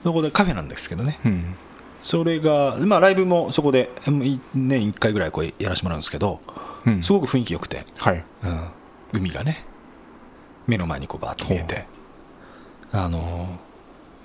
[0.03, 1.19] そこでカフェなんですけどね。
[1.25, 1.55] うん。
[2.01, 6.39] それがまあライブもそこでうんい年1回ぐらいこうやらせてもらうんですけど
[6.85, 7.03] うん。
[7.03, 8.23] すごく雰囲気良くて、はい。
[9.13, 9.63] うん、海がね
[10.67, 11.85] 目の前にこうバーッと見えて。
[12.91, 13.59] あの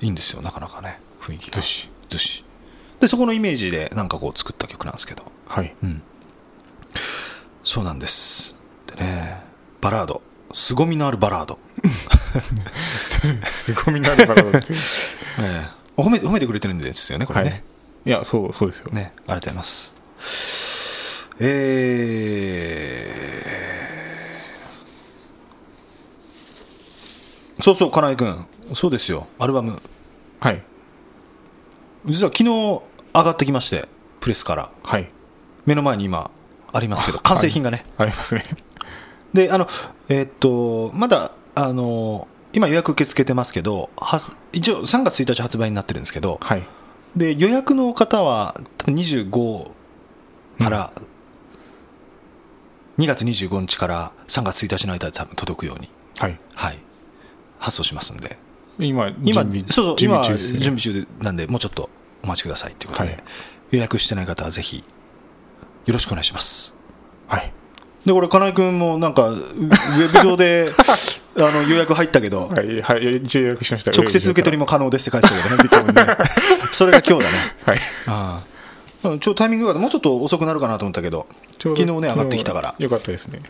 [0.00, 1.58] いいんですよなかなかね雰囲気が。
[1.58, 1.90] 逗子。
[2.08, 2.44] 逗子
[3.00, 5.24] でそこのイメージでなんかこう作った曲なんですけど。
[5.46, 5.74] はい。
[7.64, 8.56] そうなんです。
[8.86, 9.42] でね
[9.80, 10.22] バラード。
[10.52, 11.60] 凄みのあるバラード、
[13.48, 14.72] すごみのあるバラードって。
[15.38, 15.62] え
[15.96, 16.02] え。
[16.02, 17.50] 褒めて褒めてくれてるんですよねこれはい。
[17.50, 17.62] ね、
[18.04, 18.90] いやそうそうですよ。
[18.90, 19.94] ねありがとうございます。
[21.38, 29.28] えー、そうそう金井君そうですよ。
[29.38, 29.80] アルバム。
[30.40, 30.62] はい。
[32.06, 32.82] 実は昨日
[33.14, 33.86] 上がってきまして
[34.20, 34.70] プレスから。
[34.82, 35.08] はい。
[35.66, 36.30] 目の前に今
[36.72, 37.84] ありますけど 完成品がね。
[37.98, 38.44] ありますね。
[39.34, 39.68] であの
[40.08, 44.20] えーっとまだあの今予約受け付けてますけどは
[44.52, 46.62] 一応3月1日発売になってるんですけどはい。
[47.16, 49.70] で予約の方は多分25
[50.60, 50.92] から、
[52.98, 56.38] 2月25日から3月1日の間で多分届くように、はい。
[56.54, 56.78] はい、
[57.58, 58.38] 発送しますんで。
[58.78, 60.58] 今今準備そうそう準今備中ですね。
[60.60, 61.88] 準備中なんでもうちょっと
[62.22, 63.22] お待ちくださいということで、はい。
[63.72, 64.84] 予約してない方はぜひ
[65.86, 66.74] よろしくお願いします。
[67.28, 67.52] はい。
[68.04, 70.70] で俺金井君もなんかウウェブ上で
[71.36, 73.92] あの予約入ったけど、はいはい一応予約しました。
[73.92, 76.16] 直接受け取りも可能ですって書いてたけどねビッコムね。
[76.72, 77.56] それが今日だね。
[77.64, 77.78] はい。
[78.06, 78.50] ああ。
[79.02, 81.26] ちょっとタイミングがもうちょっと遅くなるかなと思ったけど
[81.58, 82.74] 昨日ね上がってきたから。
[82.78, 83.40] よかったですね。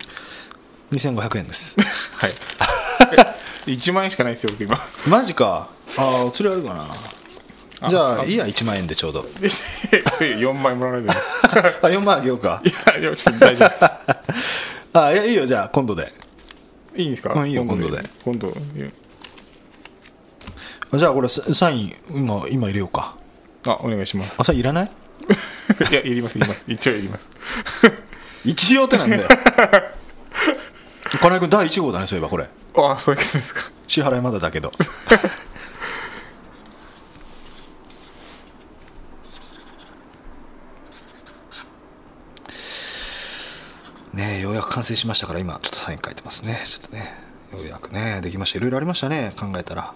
[0.92, 1.76] 2500円です。
[2.16, 2.32] はい。
[3.70, 4.78] 1万円しかないですよ僕今。
[5.06, 5.68] マジか。
[5.96, 6.82] ああお釣りあるかな。
[6.82, 6.86] あ
[7.88, 9.20] じゃあいいや1万円でちょうど。
[9.40, 11.10] 4万円もらわないで。
[11.82, 12.60] あ4万あげようか。
[12.64, 13.84] いやいやちょっと大丈夫です。
[14.92, 16.12] あいやいいよじゃあ今度で。
[16.96, 17.32] いいんですか？
[17.32, 18.02] うんいいよ今度で。
[18.24, 18.52] 今度
[20.92, 23.14] じゃあこれササイン今今入れようか。
[23.64, 24.34] あお願いします。
[24.36, 24.90] あサインいらない？
[25.90, 26.64] いやいりますいります。
[26.68, 27.30] 一応いります。
[28.44, 29.28] 一応ってなんだよ。
[31.20, 32.48] 金井君第1号だねそういえばこれ。
[32.76, 33.70] あそういうことですか。
[33.86, 34.70] 支払いまだだけど
[44.20, 46.60] ねえようやく完成しましたから今ちょっとサイン書いてますね。
[46.66, 47.10] ちょっとね
[47.54, 48.58] ようやくねできました。
[48.58, 49.94] いろいろありましたね考えたら。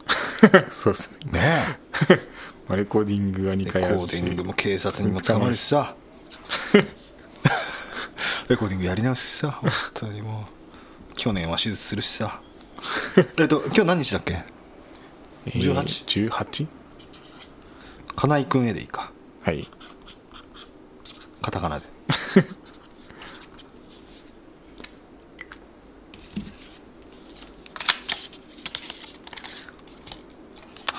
[0.70, 1.32] そうですね。
[1.32, 1.78] ね
[2.10, 2.14] え。
[2.68, 4.04] まあレコーディングが2レコ回あるし。
[4.04, 5.94] ーディングも警察にも捕まるしさ。
[8.48, 10.48] レコーディングやり直すしさ本当にも
[11.12, 11.16] う。
[11.16, 12.40] 去年は手術するしさ。
[13.38, 14.42] えっと今日何日だっけ？
[15.44, 16.30] えー 18?
[16.30, 16.66] 18?
[18.16, 19.12] 金井君へでいいか。
[19.42, 19.68] はい。
[21.42, 21.84] カタカナで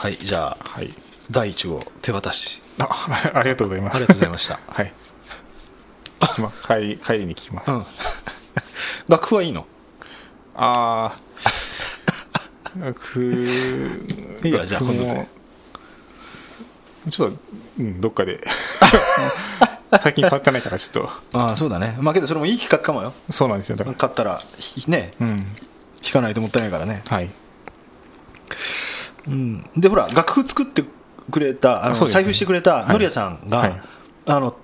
[0.01, 0.91] はいじゃあはい。
[1.29, 2.59] 第1号手渡し。
[2.79, 2.89] あ
[3.37, 3.97] ありがとうございます。
[3.97, 4.59] ありがとうございました。
[4.67, 4.93] はい。
[6.67, 7.85] 帰り帰りに聞きます、うん。
[9.07, 9.67] 楽譜はいいの？
[10.55, 13.21] ああ楽
[14.43, 15.27] いいやじゃあ今度で
[17.11, 17.37] ちょっと、
[17.77, 18.43] うん、どっかで。
[20.01, 21.95] 最近触ってないからちょっああそうだね。
[21.99, 23.13] まあけどそれもいい企画かもよ。
[23.27, 23.75] とそうなんですよ。
[23.75, 23.97] だから。
[23.97, 25.37] 買ったらひねうん。
[25.37, 25.45] 弾
[26.13, 27.29] かないともったいないからね、はい
[29.27, 30.83] うん、でほら楽譜作って
[31.29, 32.07] くれたあのね。
[32.07, 32.87] 財布してくれたはい。
[32.93, 33.81] のりやさんが、はい。
[34.27, 34.55] あの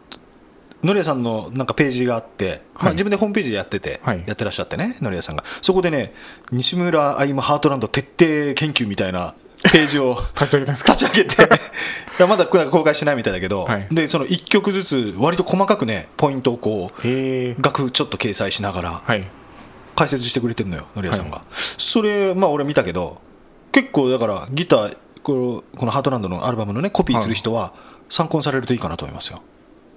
[0.83, 4.23] のりやさんのなんかページがあって、まあ、はい自分でホームページでやってて、はい。
[4.25, 5.43] やってらっしゃってねのりやさんが。
[5.61, 6.13] そこでね
[6.51, 9.35] 西村歩夢ハートランド徹底研究みたいな
[9.71, 11.47] ページを 立ち上げてい
[12.19, 13.87] やまだ公開してないみたいだけど、はい。
[13.91, 19.27] でその1曲ずつ割と細かくねポイントをこう楽譜ちょっと掲載しながらはい。
[19.95, 23.19] 解説してくれてるのよのりやさんが、それまあ俺見たけど
[23.77, 27.75] 結構だからギターこのこのハートランドのアルバムのねコピーする人は
[28.09, 29.39] 参考にされるといいかなと思いますよ。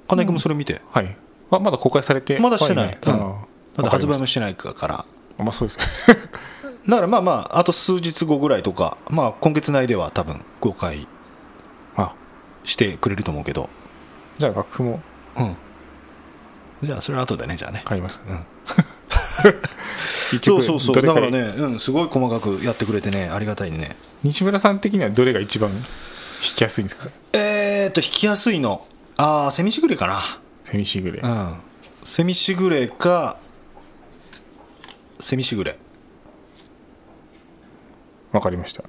[0.06, 1.16] 金井君もそれ見て、はい。
[1.50, 3.12] あまだ公開されてまだしてない、はうん。
[3.12, 3.46] あ
[3.78, 5.06] まだ発売ももしてないから。
[5.38, 5.78] あまあそうです。
[6.86, 11.08] だからまあまああと数日後ぐらいとかまあ今月内では多分公開
[11.96, 12.12] あ。
[12.64, 13.70] してくれると思うけど。
[14.38, 15.00] じゃあ楽譜も。
[15.38, 15.56] うん。
[16.82, 17.80] じゃあそれは後でねじゃあね。
[17.86, 18.46] 買います、うん
[20.38, 21.02] そうそうそう。
[21.02, 23.96] だからね、うん、すごい細かくやってくれてねありがたいね。
[24.22, 25.80] 西村さん的にはどれが一番弾
[26.56, 27.08] きやすいんですか？
[27.32, 28.86] えー、っと弾きやすいの。
[29.16, 30.40] ああセミシグレかな。
[30.64, 31.20] セミシグレ。
[31.22, 31.60] うん。
[32.04, 33.38] セミシグレか
[35.18, 35.78] セミシグレ。
[38.32, 38.84] わかりました。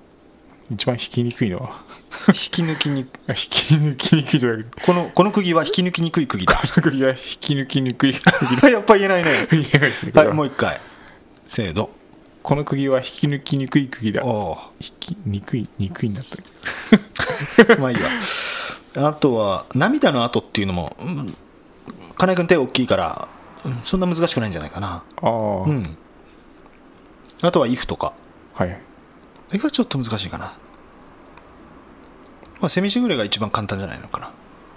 [0.69, 1.71] 一番弾きにくいのは？
[2.27, 4.85] 引き抜きに弾 き抜きにくいじゃなくて。
[4.85, 6.55] このこの釘は引き抜きにくい釘だ。
[6.81, 8.71] 釘が引き抜きにくい釘。
[8.71, 9.47] やっぱ言えないね。
[9.51, 10.79] 言えないですねこはいもう一回
[11.45, 11.89] せーの
[12.43, 14.25] この釘は引き抜きにくい釘だ。
[14.25, 21.35] お引きにくいにくいんだったー まあいいわあとは涙の後っていうのも、うん、
[22.17, 23.27] 金井君手大きいから、
[23.63, 25.03] うんそんな難しくないんじゃないかな。
[25.21, 25.29] ああ、
[25.63, 25.83] うん。
[27.41, 28.13] あとは「if」とか。
[28.55, 28.79] はい
[29.53, 30.45] 「if」はちょっと難しいかな。
[32.59, 34.31] まあセミシグレが一番簡単じゃないのかな。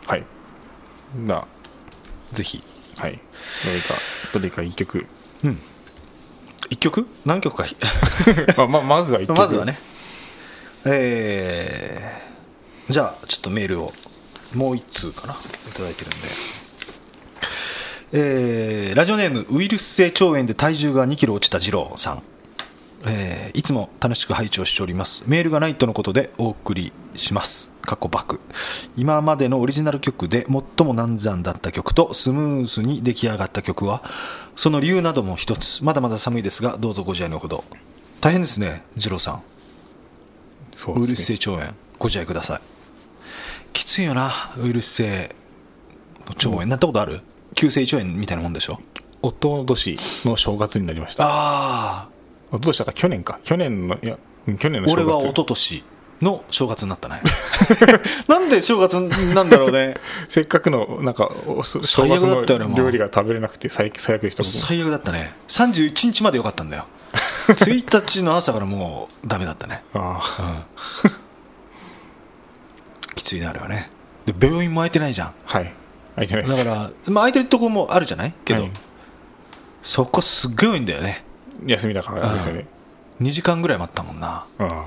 [0.07, 0.25] はい。
[1.27, 1.47] だ
[2.33, 2.63] ぜひ。
[2.99, 3.13] はい。
[3.13, 3.95] どれか
[4.35, 5.07] どれか一曲
[6.71, 7.07] 1曲？
[7.25, 7.65] 何曲か？
[8.59, 9.39] まあまあまずは一曲。
[9.39, 9.79] まずはね。
[10.87, 12.25] えー
[12.93, 13.95] じゃあちょっとメールを
[14.55, 15.33] もう1通かな。
[15.33, 15.37] い
[15.73, 16.17] ただいてるんで。
[18.13, 22.23] えーラジオネームウイルス性腸炎で体重が2キロ落ちた二郎さん。
[23.07, 25.23] えーいつも楽しく拝聴しております。
[25.27, 28.41] メールがないとのことでお送りします過去バク
[28.97, 34.03] 今までのオリジナル曲で最も難産だった曲とスムーズに出来上がった曲は
[34.57, 35.85] その理由なども一つ。
[35.85, 37.65] まだまだ寒いですがどうぞご自愛のほど。
[38.21, 39.43] 大変ですね二郎さん。
[40.73, 42.61] そうウイルス性腸炎ご自愛ください。
[43.73, 45.35] きついよなウイルス性
[46.27, 46.67] 腸炎。
[46.67, 47.21] なったことある？
[47.55, 48.79] 急性胃腸炎みたいなもんでしょ？
[49.23, 51.25] おととしの正月になりました。
[51.27, 51.29] あ
[52.03, 52.09] あ
[52.51, 53.41] おととしだから去年か。
[53.43, 55.03] 去年のいやうん去年の正月。
[55.03, 55.85] 俺は一昨年
[56.23, 57.21] の正月になったね。
[58.29, 59.97] なんで正月なんだろうね。
[60.29, 62.79] せっかくのなんかお正最悪月だったよねもう。
[62.79, 65.33] の料理が食べれなくて最最悪でした最悪だったね。
[65.49, 66.87] 31日までよかったんだよ。
[67.49, 69.83] 1日の朝からもうダメだったね。
[69.95, 71.11] ああ。
[73.15, 73.91] きついねあれはね。
[74.27, 75.35] で病院も空いてないじゃん。
[75.45, 75.73] はい。
[76.15, 78.35] 空いてないだから、まあ、空いてるとこもあるじゃない？
[78.45, 78.73] けど、はい。
[79.83, 81.25] そこすっごい多いんだよね。
[81.67, 82.67] 休みだからですよね。
[83.21, 84.29] 2時間ぐらい待ったもんな。
[84.29, 84.85] ああ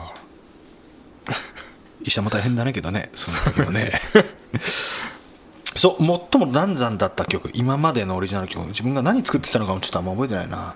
[2.04, 3.92] 医者も大変だねけどねその時はね。
[5.76, 10.76] そう最も難産だった曲今までのオリジナル曲自分が何作ってたのかもちょっとあんま覚えてないな。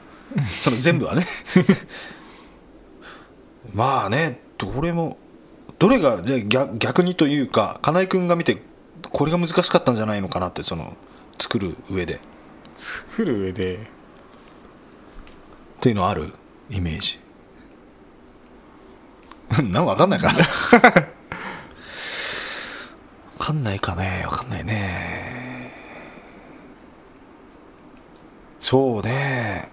[0.61, 1.25] その全部はね。
[3.73, 5.17] まあねどれも
[5.79, 8.61] どれがじゃあ逆逆にというか金井君が見て
[9.01, 10.95] これが難しかったんじゃないのかなってその
[11.39, 12.19] 作る上で。
[12.75, 13.75] 作る上で。
[13.75, 13.77] っ
[15.79, 16.31] ていうのある？
[16.69, 17.19] イメージ
[19.63, 20.29] なんか分かんないか。
[23.37, 24.25] 分かんないかね。
[24.29, 25.73] 分かんないね。
[28.59, 29.69] そうね。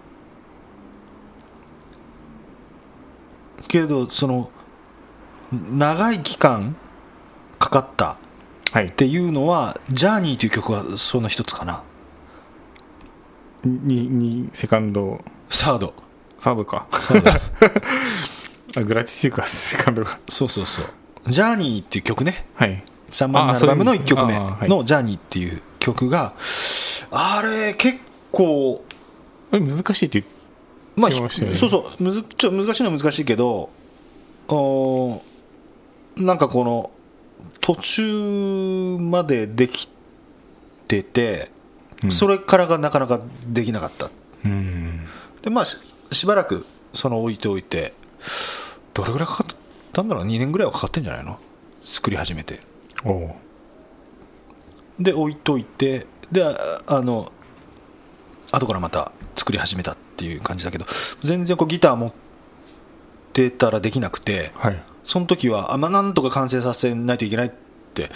[3.68, 4.50] けどその
[5.52, 6.74] 長い期間
[7.58, 8.16] かかった
[8.72, 8.86] はい。
[8.86, 11.82] っていうのは「ジャーニーという曲はその一つかな。
[13.64, 15.22] ににセカンド。
[15.50, 15.94] サード。
[16.38, 16.86] サードか。
[16.92, 17.30] サード。
[17.30, 17.34] あ
[18.74, 20.18] グラティチューかセカンドが。
[20.28, 20.86] そうそうそう
[21.28, 22.46] 「ジャーニーっていう曲ね。
[22.54, 22.82] はい。
[23.10, 24.38] 3枚目のあアルバムの1曲目。
[24.68, 26.34] の「ジャーニーっていう曲が
[27.10, 27.98] あれ結
[28.30, 28.84] 構
[29.50, 30.32] あれ難しいって言っ
[30.96, 31.56] まあ、聞きましたよね。
[31.56, 32.02] そうそう。
[32.02, 33.70] むずちょ難しいのは難しいけど
[34.48, 36.90] おーなんかこの
[37.60, 39.88] 途中まででき
[40.88, 41.50] てて、
[42.02, 42.10] うん。
[42.10, 44.10] それからがなかなかできなかった。
[44.44, 45.06] うん。
[45.42, 45.78] でまあし
[46.12, 47.94] しばらくその置いておいて
[48.98, 49.56] どれぐらいかかっ
[49.92, 51.38] たんだろう2年ぐらいはかかってんじゃないの？
[51.82, 52.60] 作り始めて。
[54.98, 57.30] で置いといてでああの
[58.50, 60.84] 後からまた作り始めたっていう感じだけど
[61.22, 62.12] 全然こうギター持っ
[63.32, 64.82] てたらできなくてはい。
[65.04, 67.50] その時はあ、まあ、なんとか完成させないといけないっ
[67.94, 68.10] て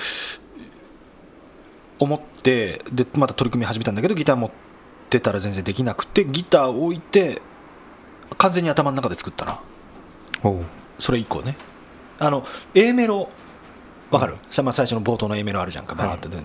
[1.98, 4.50] 思ってでまた取り組み始めたんだけどギター持っ
[5.08, 7.40] てたら全然できなくてギターを置いて
[8.36, 9.60] 完全に頭の中で作ったな
[10.98, 11.56] それ以降ね。
[12.18, 13.28] あの A メロ
[14.10, 16.28] わかる、さまあ、最初の冒頭の A メロあるじゃんかバーって。
[16.28, 16.44] 出て、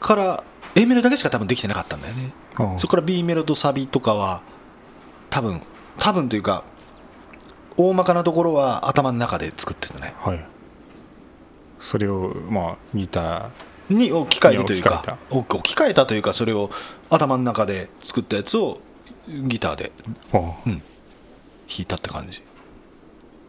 [0.00, 2.32] から A メロだけしか多分できてなかったんだよね。
[2.78, 4.42] そこから B メロとサビとかは
[5.30, 5.60] 多分
[5.98, 6.64] 多分というか
[7.76, 10.14] 大まかなところは頭の中で作ってたね。
[10.18, 10.44] はい。
[11.78, 13.50] それをまあギタ
[13.88, 16.06] に置き換えるというか置き換えた。
[16.06, 16.70] というかそれを
[17.10, 18.80] 頭の中で作ったやつを
[19.28, 19.92] ギターで。
[20.32, 20.54] ーおお
[21.68, 22.42] 弾いたって感じ。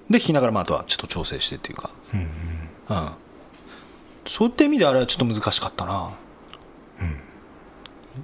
[0.09, 1.91] で弾きながらまああとはちょっと調整してっていうか。
[2.13, 2.27] うんうん。
[2.27, 3.09] うん。
[4.25, 6.11] そういった意味であれはちょっと難しかったな。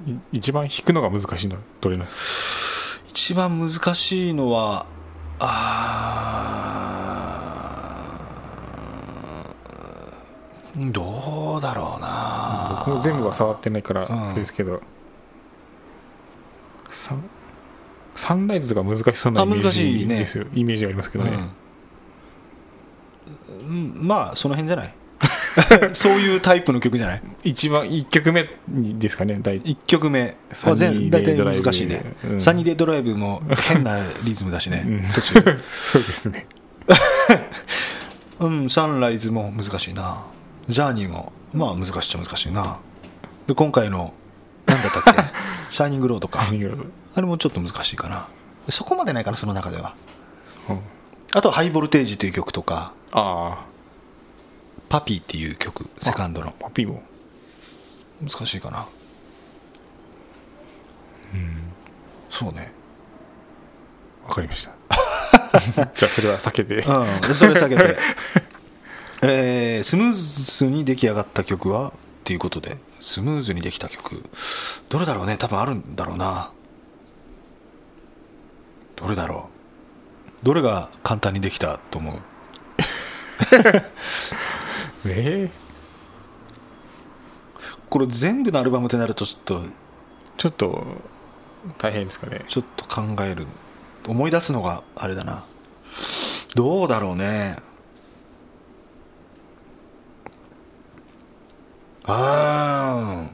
[0.06, 4.86] い一番弾くのが難しいのはどれなんです一番難しいのは
[5.40, 12.84] あーどうだろうな。
[12.86, 14.82] 僕も全部は触ってないからですけど、
[16.90, 17.24] サン
[18.15, 20.15] サンライズとか難しそうなあイメー難しいね。
[20.15, 21.32] ジですよ、イメージがありますけどね、
[23.67, 23.95] うん。
[23.97, 24.08] うん。
[24.08, 24.95] まあその辺じゃない？
[25.95, 27.23] そういうタイプの曲じゃない？
[27.43, 29.71] 一番1曲目ですかね大体。
[29.73, 30.36] 1曲目。
[30.63, 32.41] は全大体難しいね、うん。
[32.41, 36.47] サニーデイドライブも変なリズムだしね、うん途中そうですね。
[38.39, 40.25] うんサンライズも難しいな。
[40.67, 41.32] ジャーニーも。
[41.54, 42.80] まあ難しいっちゃ難しいな。
[43.47, 44.13] で今回の
[44.65, 45.35] 何だったっけ？
[45.69, 46.41] シャイニングロードか。
[46.47, 46.51] あ
[47.21, 48.28] れもちょっと難しいかな。
[48.69, 49.95] そこまでないかなその中では。
[51.34, 52.93] あとはハイボルテージという曲とか。
[53.12, 53.65] あ
[54.89, 56.47] パピーっていう曲セカンドの。
[56.47, 57.04] あパピーも。
[58.21, 58.86] 難しいかな。
[62.30, 62.71] そうね。
[64.28, 64.71] 分かりました。
[65.95, 66.75] じゃあそれは避けて。
[66.75, 67.21] うん。
[67.21, 67.97] でそれ下げて。
[69.23, 70.13] えースムー
[70.58, 71.89] ズに出来上がった曲は？
[71.89, 71.91] っ
[72.25, 74.24] ていうことでスムーズにできた曲。
[74.89, 75.38] どれだろうね。
[75.38, 76.52] 多分あるんだろうな。
[78.96, 79.48] どれだろ
[80.41, 80.46] う。
[80.46, 82.15] どれが簡単にできたと思う？
[85.06, 85.52] えー、
[87.91, 89.62] これ全部のアルバムってなるとちょっと
[90.38, 90.84] ちょっと
[91.78, 92.44] 大変ですかね。
[92.48, 93.46] ちょっと考える。
[94.08, 95.44] 思い出すのがあれだな。
[96.56, 97.58] どうだろうね
[102.08, 103.26] あ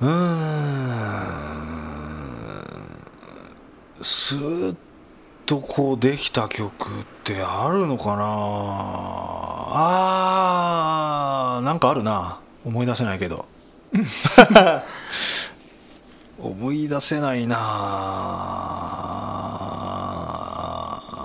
[0.00, 0.04] ー。
[0.04, 0.10] うん。
[4.02, 4.76] スーッ
[5.46, 6.72] とこうできた曲っ
[7.22, 8.24] てあるのかな。
[9.76, 11.64] あー。
[11.64, 12.40] なんかあるな。
[12.64, 13.46] 思い出せないけど。
[16.42, 17.56] 思い出せないな。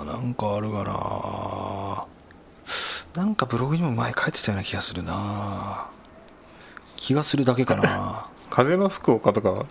[0.06, 1.69] なんかあるかな。
[3.14, 5.86] なんかブログにも前書いてたような気がするな。
[6.96, 8.26] 気がするだけかな。
[8.50, 9.66] 風の福岡とかは？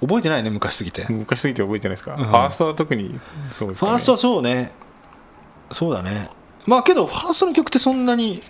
[0.00, 1.04] 覚えてないね昔すぎて。
[1.04, 2.16] フ昔すぎて覚えてないですか、ん。
[2.16, 3.18] ファーストは特に
[3.52, 4.72] そうですか、ね、ァーストはそうね。
[5.72, 6.30] そうだね。
[6.66, 8.42] まあけどファーストの曲ってそんなに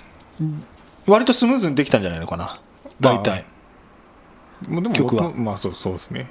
[1.07, 2.59] 割とスムーズにできたんじゃないのかな。
[3.01, 3.45] 大体。
[4.69, 5.33] もうでも曲は。
[5.33, 6.31] まあそうそうですね。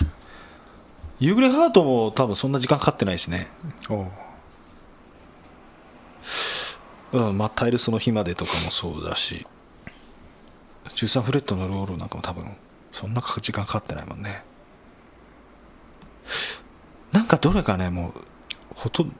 [1.18, 3.48] 夕暮れハートも多分そんな時間かかってないしね。
[3.90, 4.06] お
[7.12, 9.46] ううん、まあ、タイルその日までとかもそうだし。
[10.88, 12.44] 13フレットのロールなんかも多分
[12.92, 14.42] そんな時間かかってないもんね。
[17.12, 18.12] なんかどれかねもう
[18.74, 19.14] ほとん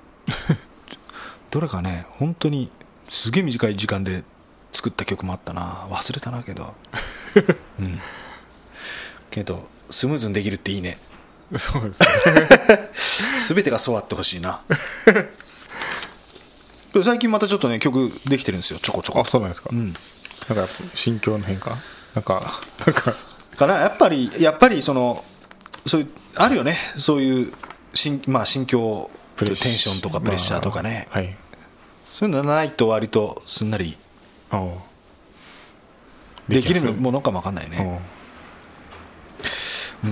[1.51, 2.71] ど れかね本当に
[3.09, 4.25] すげえ短い時間で
[4.73, 5.87] 作った曲もあったな。
[5.91, 6.75] 忘れたなけど。
[7.81, 8.01] うん。
[9.31, 10.99] けどスムーズにできるっていいね。
[11.57, 12.09] そうですね。
[13.49, 14.63] 全てがそうあってほしいな。
[15.07, 15.29] れ
[17.03, 18.79] 最近またちょっとね曲できてるんですよ。
[18.81, 19.21] ちょこちょこ。
[19.21, 19.85] あそうなんですか、うん。
[19.85, 21.77] なんか心境の変化。
[22.15, 22.43] なんか
[22.87, 23.15] なんか。
[23.57, 25.23] かなやっぱりやっぱりその
[25.87, 26.77] そういうあるよね。
[26.97, 27.53] そういう
[27.95, 29.11] 心,、まあ、心境。
[29.37, 31.35] テンションとかプレッシャーとかね、まあはい。
[32.07, 33.97] そういうのないと割とすんなり。
[36.47, 38.01] できるものかもわかんないね。
[40.05, 40.11] おう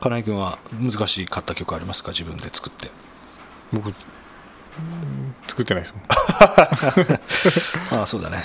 [0.00, 2.12] 金井君は難しかった曲ありますか？
[2.12, 2.90] 自分で作って。
[3.72, 3.94] 僕うん
[5.48, 6.02] 作ってないですもん。
[7.98, 8.44] ああそうだね。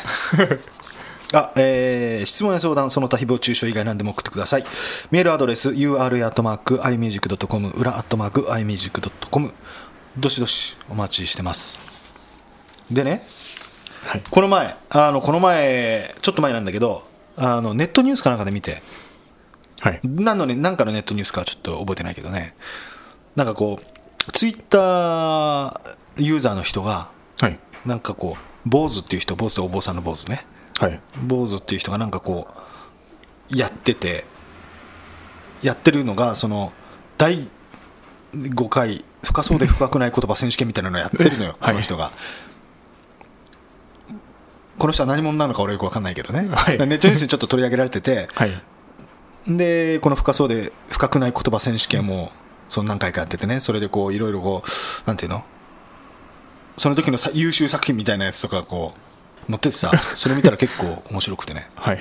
[1.34, 4.65] あえー質問や相談その他誹謗中傷以外何でも送ってください。
[5.11, 9.53] メールアドレス ur.imusic.com 裏 .imusic.com
[10.17, 11.79] どしどしお待ちしてます。
[12.89, 13.25] でね
[14.05, 14.23] はい。
[14.29, 17.07] この前あのこの前ちょっと前なんだけど
[17.38, 18.84] あのネットニュースかなんかで見て
[19.79, 19.99] はい。
[20.03, 22.55] 何のね何かのネットニュースかはちょっと覚えてないけどね。
[23.38, 27.09] なんかこうツイッターユーザーの人が
[27.39, 27.59] はい。
[27.86, 30.45] なんかこう坊主っていう人坊主ってお坊さんの坊主ね。
[30.80, 30.99] はい。
[31.26, 32.47] 坊主っていう人がなんかこ
[33.51, 34.26] うやってて
[35.62, 36.72] やってるのがその
[37.18, 37.47] 第
[38.34, 41.59] 5回深そうで深くない言葉選手権みたいなのやってるのよ、はい。
[41.59, 42.12] この人が。
[44.80, 46.78] この人は何者なのか俺よく分かんないけどね、はい。
[46.78, 48.51] ネットニュースにちょっと取り上げられてて、はい。
[49.47, 52.32] でこの深そうで深くない言葉選手権も
[52.70, 53.59] その何回かやっててね。
[53.59, 55.43] それでこういろいろこうなんていうの？
[56.82, 58.91] その時のさ優秀作品みたいなやつとかこ
[59.47, 61.69] う載っててさ それ見たら結構面白くてね。
[61.75, 61.99] はい。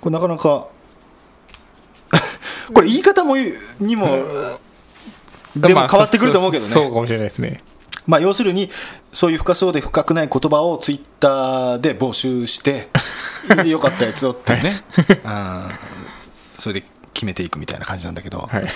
[0.00, 0.66] これなかなか
[2.74, 4.06] これ言い方もにも
[5.54, 7.62] でも変わってくると思うけどね、そうかもしれないですね。
[8.08, 8.72] まあ、要するに
[9.12, 12.88] そういう深そうで深くない言葉をツイッターで募集して
[13.64, 14.82] よかったやつをってね。
[15.24, 15.70] うん
[16.56, 18.66] それで決めていくみたいな感じなんだけど、はい。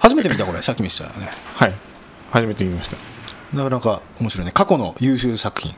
[0.00, 0.60] 初めて見たこれ。
[0.60, 1.30] さっき見せたよね。
[1.54, 1.89] はい
[2.30, 2.96] 初めて見ました。
[3.56, 4.52] なかなか面白いね。
[4.52, 5.74] 過去の優秀作品。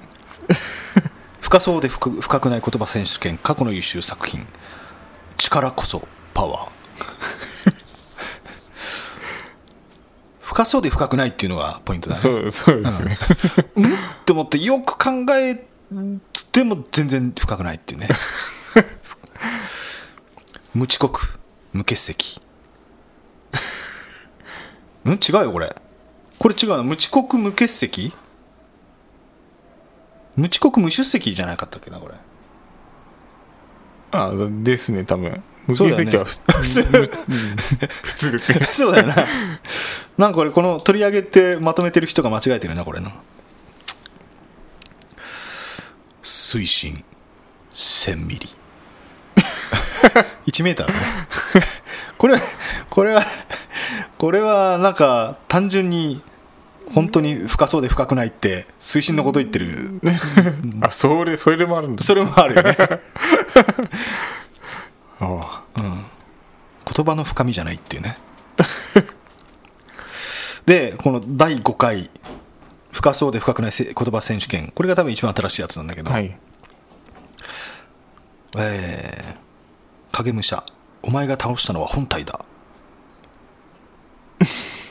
[1.41, 3.39] 深そうで深深くない言葉選手権。
[3.39, 4.47] 過去の優秀作品。
[5.39, 6.73] 力こそパワー。
[10.41, 12.21] 深そうで深くないっていうのがポイントだね。
[12.21, 13.19] そうそうですね、
[13.77, 13.95] うん。
[13.95, 13.97] っ
[14.27, 15.67] て思ってよく考え
[16.53, 18.09] ても全然深くないっていうね。
[20.75, 21.39] 無遅刻
[21.73, 22.41] 無欠席。
[25.07, 25.15] うん？
[25.15, 25.75] 違うよこれ
[26.43, 26.83] これ違うの？
[26.83, 28.13] 無遅刻無欠席？
[30.35, 32.15] 無遅刻無出席じゃなかったっけなこれ。
[34.11, 34.33] あ
[34.65, 35.41] ですね多分。
[35.69, 36.11] 無そうだよね。
[36.11, 37.07] 形席は 普通うん。
[37.87, 38.33] 普通。
[38.33, 39.15] ですねそうだよな。
[40.19, 43.13] なんかこれこの取り上げてまとめてる人が間違えてるなこれな
[46.23, 47.05] 水深
[47.73, 48.49] 1000ミリ。
[50.51, 51.29] 1メーターだね。
[52.19, 52.37] これ
[52.91, 53.23] これは
[54.19, 56.21] これはなんか単純に
[56.91, 60.01] 本当に深そうで深くないって水深のこと言ってる。
[60.81, 62.03] あそれそれでもあるんだ。
[62.03, 62.77] それもあるよね。
[65.21, 65.63] あ
[66.95, 68.19] 言葉の深みじゃないっていうね。
[70.67, 72.11] でこの第5回
[72.93, 74.71] 深そうで深くないせ言葉選手権。
[74.75, 76.39] これが多分一番新しいやつなんだけど、あはい。
[78.59, 79.43] えー
[80.13, 80.63] 影武者。
[81.03, 82.45] お前が倒したのは本体だ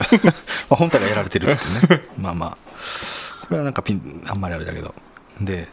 [0.70, 2.04] まあ本体がやられてるってね。
[2.18, 2.58] まあまあ。
[3.47, 4.93] これはなんかピンあんまりあれだけど。
[5.39, 5.68] で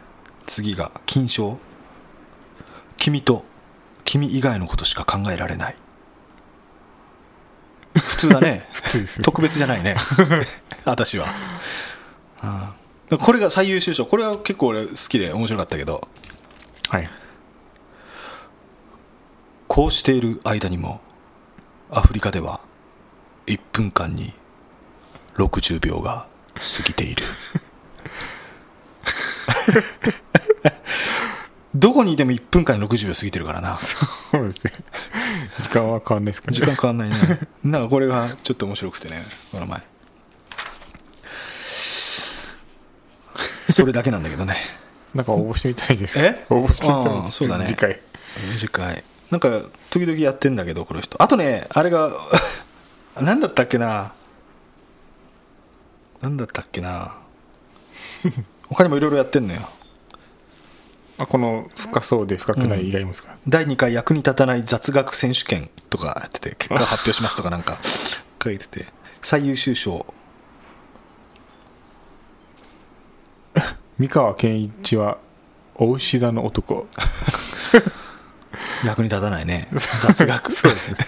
[0.46, 1.58] 次が金賞。
[2.96, 3.44] 君と
[4.04, 5.76] 君以外のことしか考えられない。
[7.94, 8.68] 普通だね。
[8.72, 9.24] 普通ですね。
[9.24, 9.96] 特別じゃないね。
[10.84, 11.26] 私は、
[12.42, 12.72] うん
[13.16, 14.04] これが最優秀賞。
[14.04, 16.06] これは結構俺好きで面白かったけど。
[16.90, 17.08] はい。
[19.66, 21.00] こうしている間にも
[21.90, 22.60] アフリカでは
[23.48, 24.32] 1分間に
[25.36, 27.24] 60秒が過ぎている。
[31.74, 33.78] どこにいても1分間に60秒過ぎてるからな。
[33.78, 33.96] そ
[34.40, 34.72] うですね。
[35.60, 37.40] 時間は変わんないですけど時間変わんないね。
[37.62, 39.22] なんかこれがちょっと面白くてね
[39.52, 39.82] この前。
[43.70, 44.56] それだけなんだけどね。
[45.14, 46.18] なんか応募してみたいです。
[46.18, 46.46] え？
[46.50, 47.28] 応募してみたいあです。
[47.28, 47.66] あそうだね。
[47.66, 48.00] 次回。
[48.58, 49.04] 次回。
[49.30, 51.22] なんか時々やってんだけどこの人。
[51.22, 52.12] あとねあれが
[53.22, 54.12] 何だったっけな？
[56.20, 57.18] 何だったっけな？
[58.68, 59.68] 他にもいろいろやってんのよ。
[61.18, 67.80] あこの深そうで深くない以外もですか、第2回役に立たない雑学選手権とかやってて結果発表しますとかなんか
[68.42, 68.86] 書いてて
[69.20, 70.06] 最優秀賞。
[73.98, 75.18] 三河健一は
[75.74, 76.86] お牛座の男。
[78.84, 79.68] 役に立たないね。
[79.72, 80.52] 雑学。
[80.52, 80.98] そうですね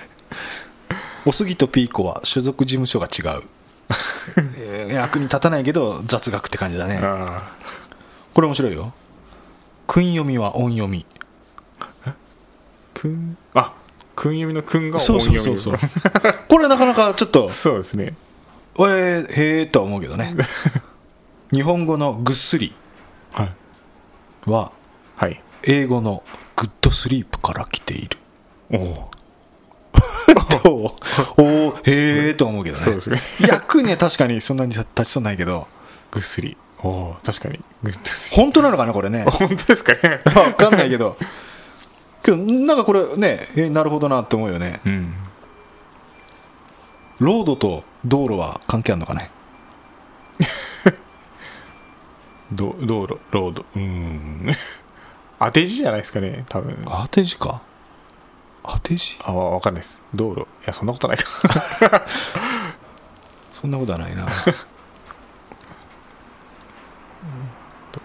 [1.26, 3.42] おすぎとピーコは所属事務所が違う。
[4.56, 6.98] え ー役に立たないけど雑学って感じだね。
[7.02, 7.42] あ
[8.32, 8.92] これ面白いよ。
[9.86, 11.04] 訓読みは音読み。
[12.04, 12.14] あ
[12.94, 13.72] くんあ
[14.14, 15.58] 訓読みの訓が音そう読みそう。
[15.58, 16.00] そうそう
[16.48, 18.14] これなかなかちょっとそうですね。
[18.78, 20.36] えー、へえとは思うけどね。
[21.52, 22.74] 日本語のぐっすり
[23.32, 23.52] はい。
[24.46, 24.72] は
[25.16, 25.42] はい。
[25.64, 26.22] 英語の
[26.56, 28.18] good sleep から来ている。
[28.72, 29.10] おお
[30.62, 32.82] とおーへえとは思うけどね。
[32.82, 33.20] そうですね。
[33.46, 35.66] 役には確かにそんなに立ちそうないけど。
[36.10, 36.56] ぐっすり。
[36.82, 37.60] おお確かに。
[37.82, 39.24] good s 本当なのかなこれね。
[39.24, 40.20] 本当ですかね。
[40.24, 41.16] 分かんないけど。
[42.22, 44.80] けどなんかこれねえーなるほどなって思うよね。
[44.84, 45.14] うん。
[47.18, 49.30] ロードと道路は関係あるのかね？
[52.52, 53.64] ど道路ロード。
[53.76, 54.56] うーん。
[55.38, 56.76] 当て字じゃないですかね多分。
[56.84, 57.62] 当て字か
[58.62, 60.02] 当て字あわかんないです。
[60.14, 60.42] 道路。
[60.42, 61.24] いやそんなことないか。
[63.54, 64.26] そんなことはないな。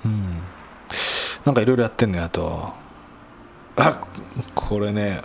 [0.03, 0.41] うん。
[1.45, 2.73] なんかいろいろやってんねあと。
[3.77, 4.01] あ
[4.53, 5.21] これね。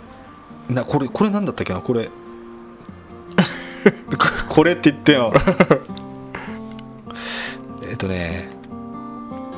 [0.69, 1.81] なこれこれなんだったっけな？
[1.81, 2.05] これ。
[2.05, 2.11] こ
[4.47, 5.33] これって言ってよ。
[7.89, 8.49] えっとね。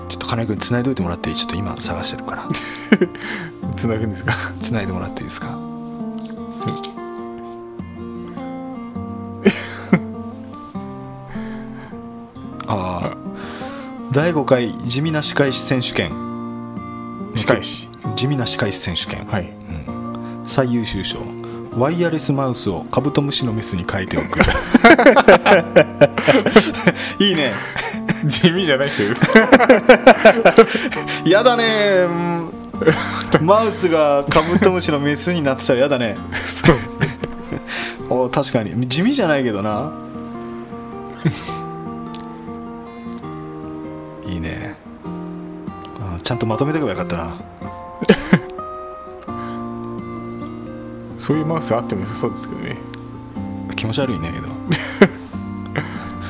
[0.10, 2.44] ちょっと金井君つないどいてもらってちょっと今探してるから
[3.76, 4.34] つなぐんですか？
[4.62, 5.48] つないでもらっていいですか？
[6.56, 6.66] す
[12.68, 13.18] ああ
[14.12, 16.12] 第5回地味な歯科医師選手権。
[17.36, 17.90] 近いし。
[18.16, 19.26] 地味な歯科医師選手権。
[19.28, 19.52] はい。
[20.46, 21.20] 最優秀賞。
[21.76, 24.40] ワイヤレスマウスをカブトムシのメスに変えておく。
[27.24, 27.54] いいね。
[28.28, 29.10] 地味じゃないですよ。
[31.26, 31.64] やだね
[32.08, 32.43] うん
[33.42, 36.16] マウスがカブトムシのメスになってたらやだね。
[36.46, 37.08] そうですね。
[38.10, 38.88] お確かに。
[38.88, 39.92] 地味じゃないけどな。
[44.26, 44.76] いいね。
[46.02, 47.36] あちゃんとまとめておけばよかったな。
[51.18, 52.76] そういうマウスあっても良さそうですけどね。
[53.76, 54.48] 気持ち悪いねけど。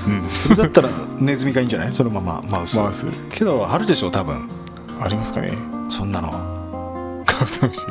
[0.07, 0.29] うん。
[0.29, 1.93] それだったらネズミがいいんじゃない？
[1.95, 2.77] そのままマウス。
[2.77, 3.07] マウス。
[3.31, 4.47] けどあるでしょ多分。
[5.01, 5.57] ありますかね
[7.43, 7.87] カブトムシ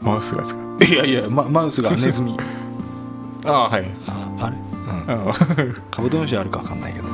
[0.00, 2.34] マウスがですかいやいや、ま、マウスがネズミ。
[3.44, 3.84] ああはい。
[4.40, 4.60] あれう
[5.06, 5.28] ん。
[5.30, 5.34] あ
[5.90, 7.10] カブトムシあるか分かんないけどね。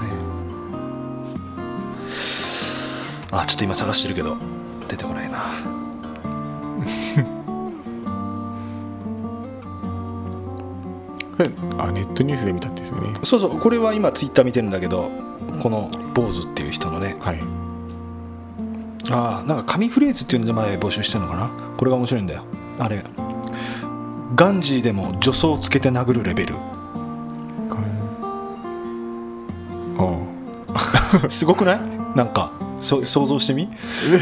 [3.32, 4.36] あちょっと今探してるけど。
[4.88, 5.38] 出てこないな。
[11.78, 13.12] あネットニュースで見たんですよね。
[13.22, 15.10] そうそうこれは今ツイッター見てるんだけど
[15.60, 17.16] この坊主っていう人のね。
[17.18, 17.59] はい
[19.10, 21.50] ああなんか神フレーズっていうので前募集してるのかな？
[21.76, 22.44] これが面白いんだよ。
[22.78, 23.02] あれ。
[24.36, 26.54] ガンジーでも助走をつけて殴るレベル。
[29.98, 31.80] あ すごくない？
[32.14, 33.68] なんかそ想像してみ？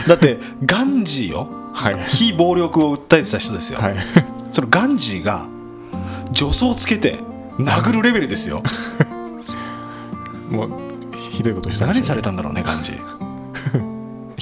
[0.07, 1.49] だってガンジーよ。
[1.74, 1.97] はい。
[2.07, 3.97] 非暴力を訴えてた人ですよ、はい。
[4.51, 5.47] そのガンジーが
[6.34, 7.18] 助走をつけて
[7.59, 8.62] 殴るレベルですよ。
[10.51, 10.70] もう
[11.30, 13.18] ひどいことしたんで何されたんだろうねガンジー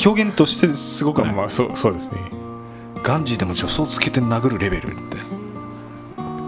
[0.06, 2.18] 表現としてすごくない、まあそうそうですね。
[3.02, 5.16] ガンジーでも助走をつけて殴るレベルって。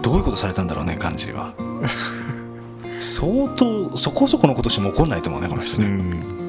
[0.01, 1.53] どういうことされたんだろうねガンジーは。
[2.99, 6.48] 相当そこそこのことしても怒んないと思うねこの人ね、うん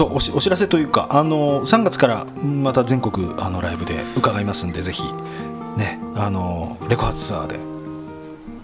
[0.00, 5.02] そうおしお知らせというかあの3月からまた全国あのライブで伺いますんでぜひ
[5.76, 7.58] ねあのレコ発ツアーで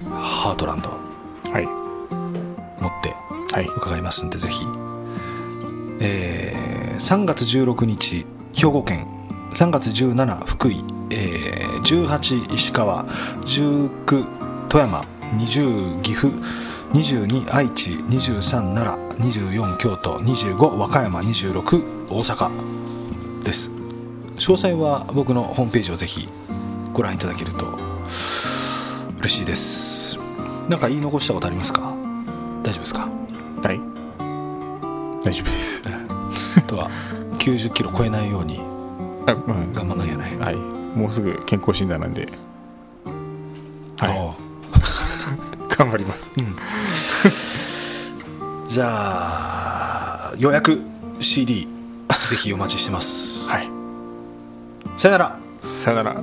[0.09, 1.66] ハートランドはい。
[2.82, 3.14] 持って
[3.55, 3.66] はい。
[3.66, 4.62] 伺いますんでぜひ、
[6.01, 6.66] えー
[6.97, 8.24] 3月16日
[8.55, 9.07] 兵庫県
[9.53, 15.03] 3月17福井、えー18石川19富山
[15.37, 16.32] 20岐阜
[16.93, 22.51] 22愛知23奈良24京都25和歌山26大阪
[23.45, 23.70] です。
[24.37, 26.28] 詳細は僕のホームページをぜひ
[26.93, 27.66] ご覧いただけると
[29.18, 30.18] 嬉しいです。
[30.68, 31.95] なんか言い残したことありますか？
[32.62, 33.09] 大丈夫ですか？
[33.62, 33.80] はい。
[35.24, 35.82] 大丈夫です。
[36.59, 36.91] あとは
[37.39, 38.61] 90キロ超えないように
[39.26, 40.37] 頑張んなきゃね。
[40.41, 40.57] はい。
[40.57, 42.28] もうすぐ健康診断なんで
[45.76, 46.30] 頑張ります
[48.68, 50.82] じゃあ予約
[51.20, 51.68] CD
[52.28, 53.48] ぜひお待ちしてます。
[53.48, 53.68] はい
[54.96, 55.38] さよなら。
[55.62, 56.14] さよなら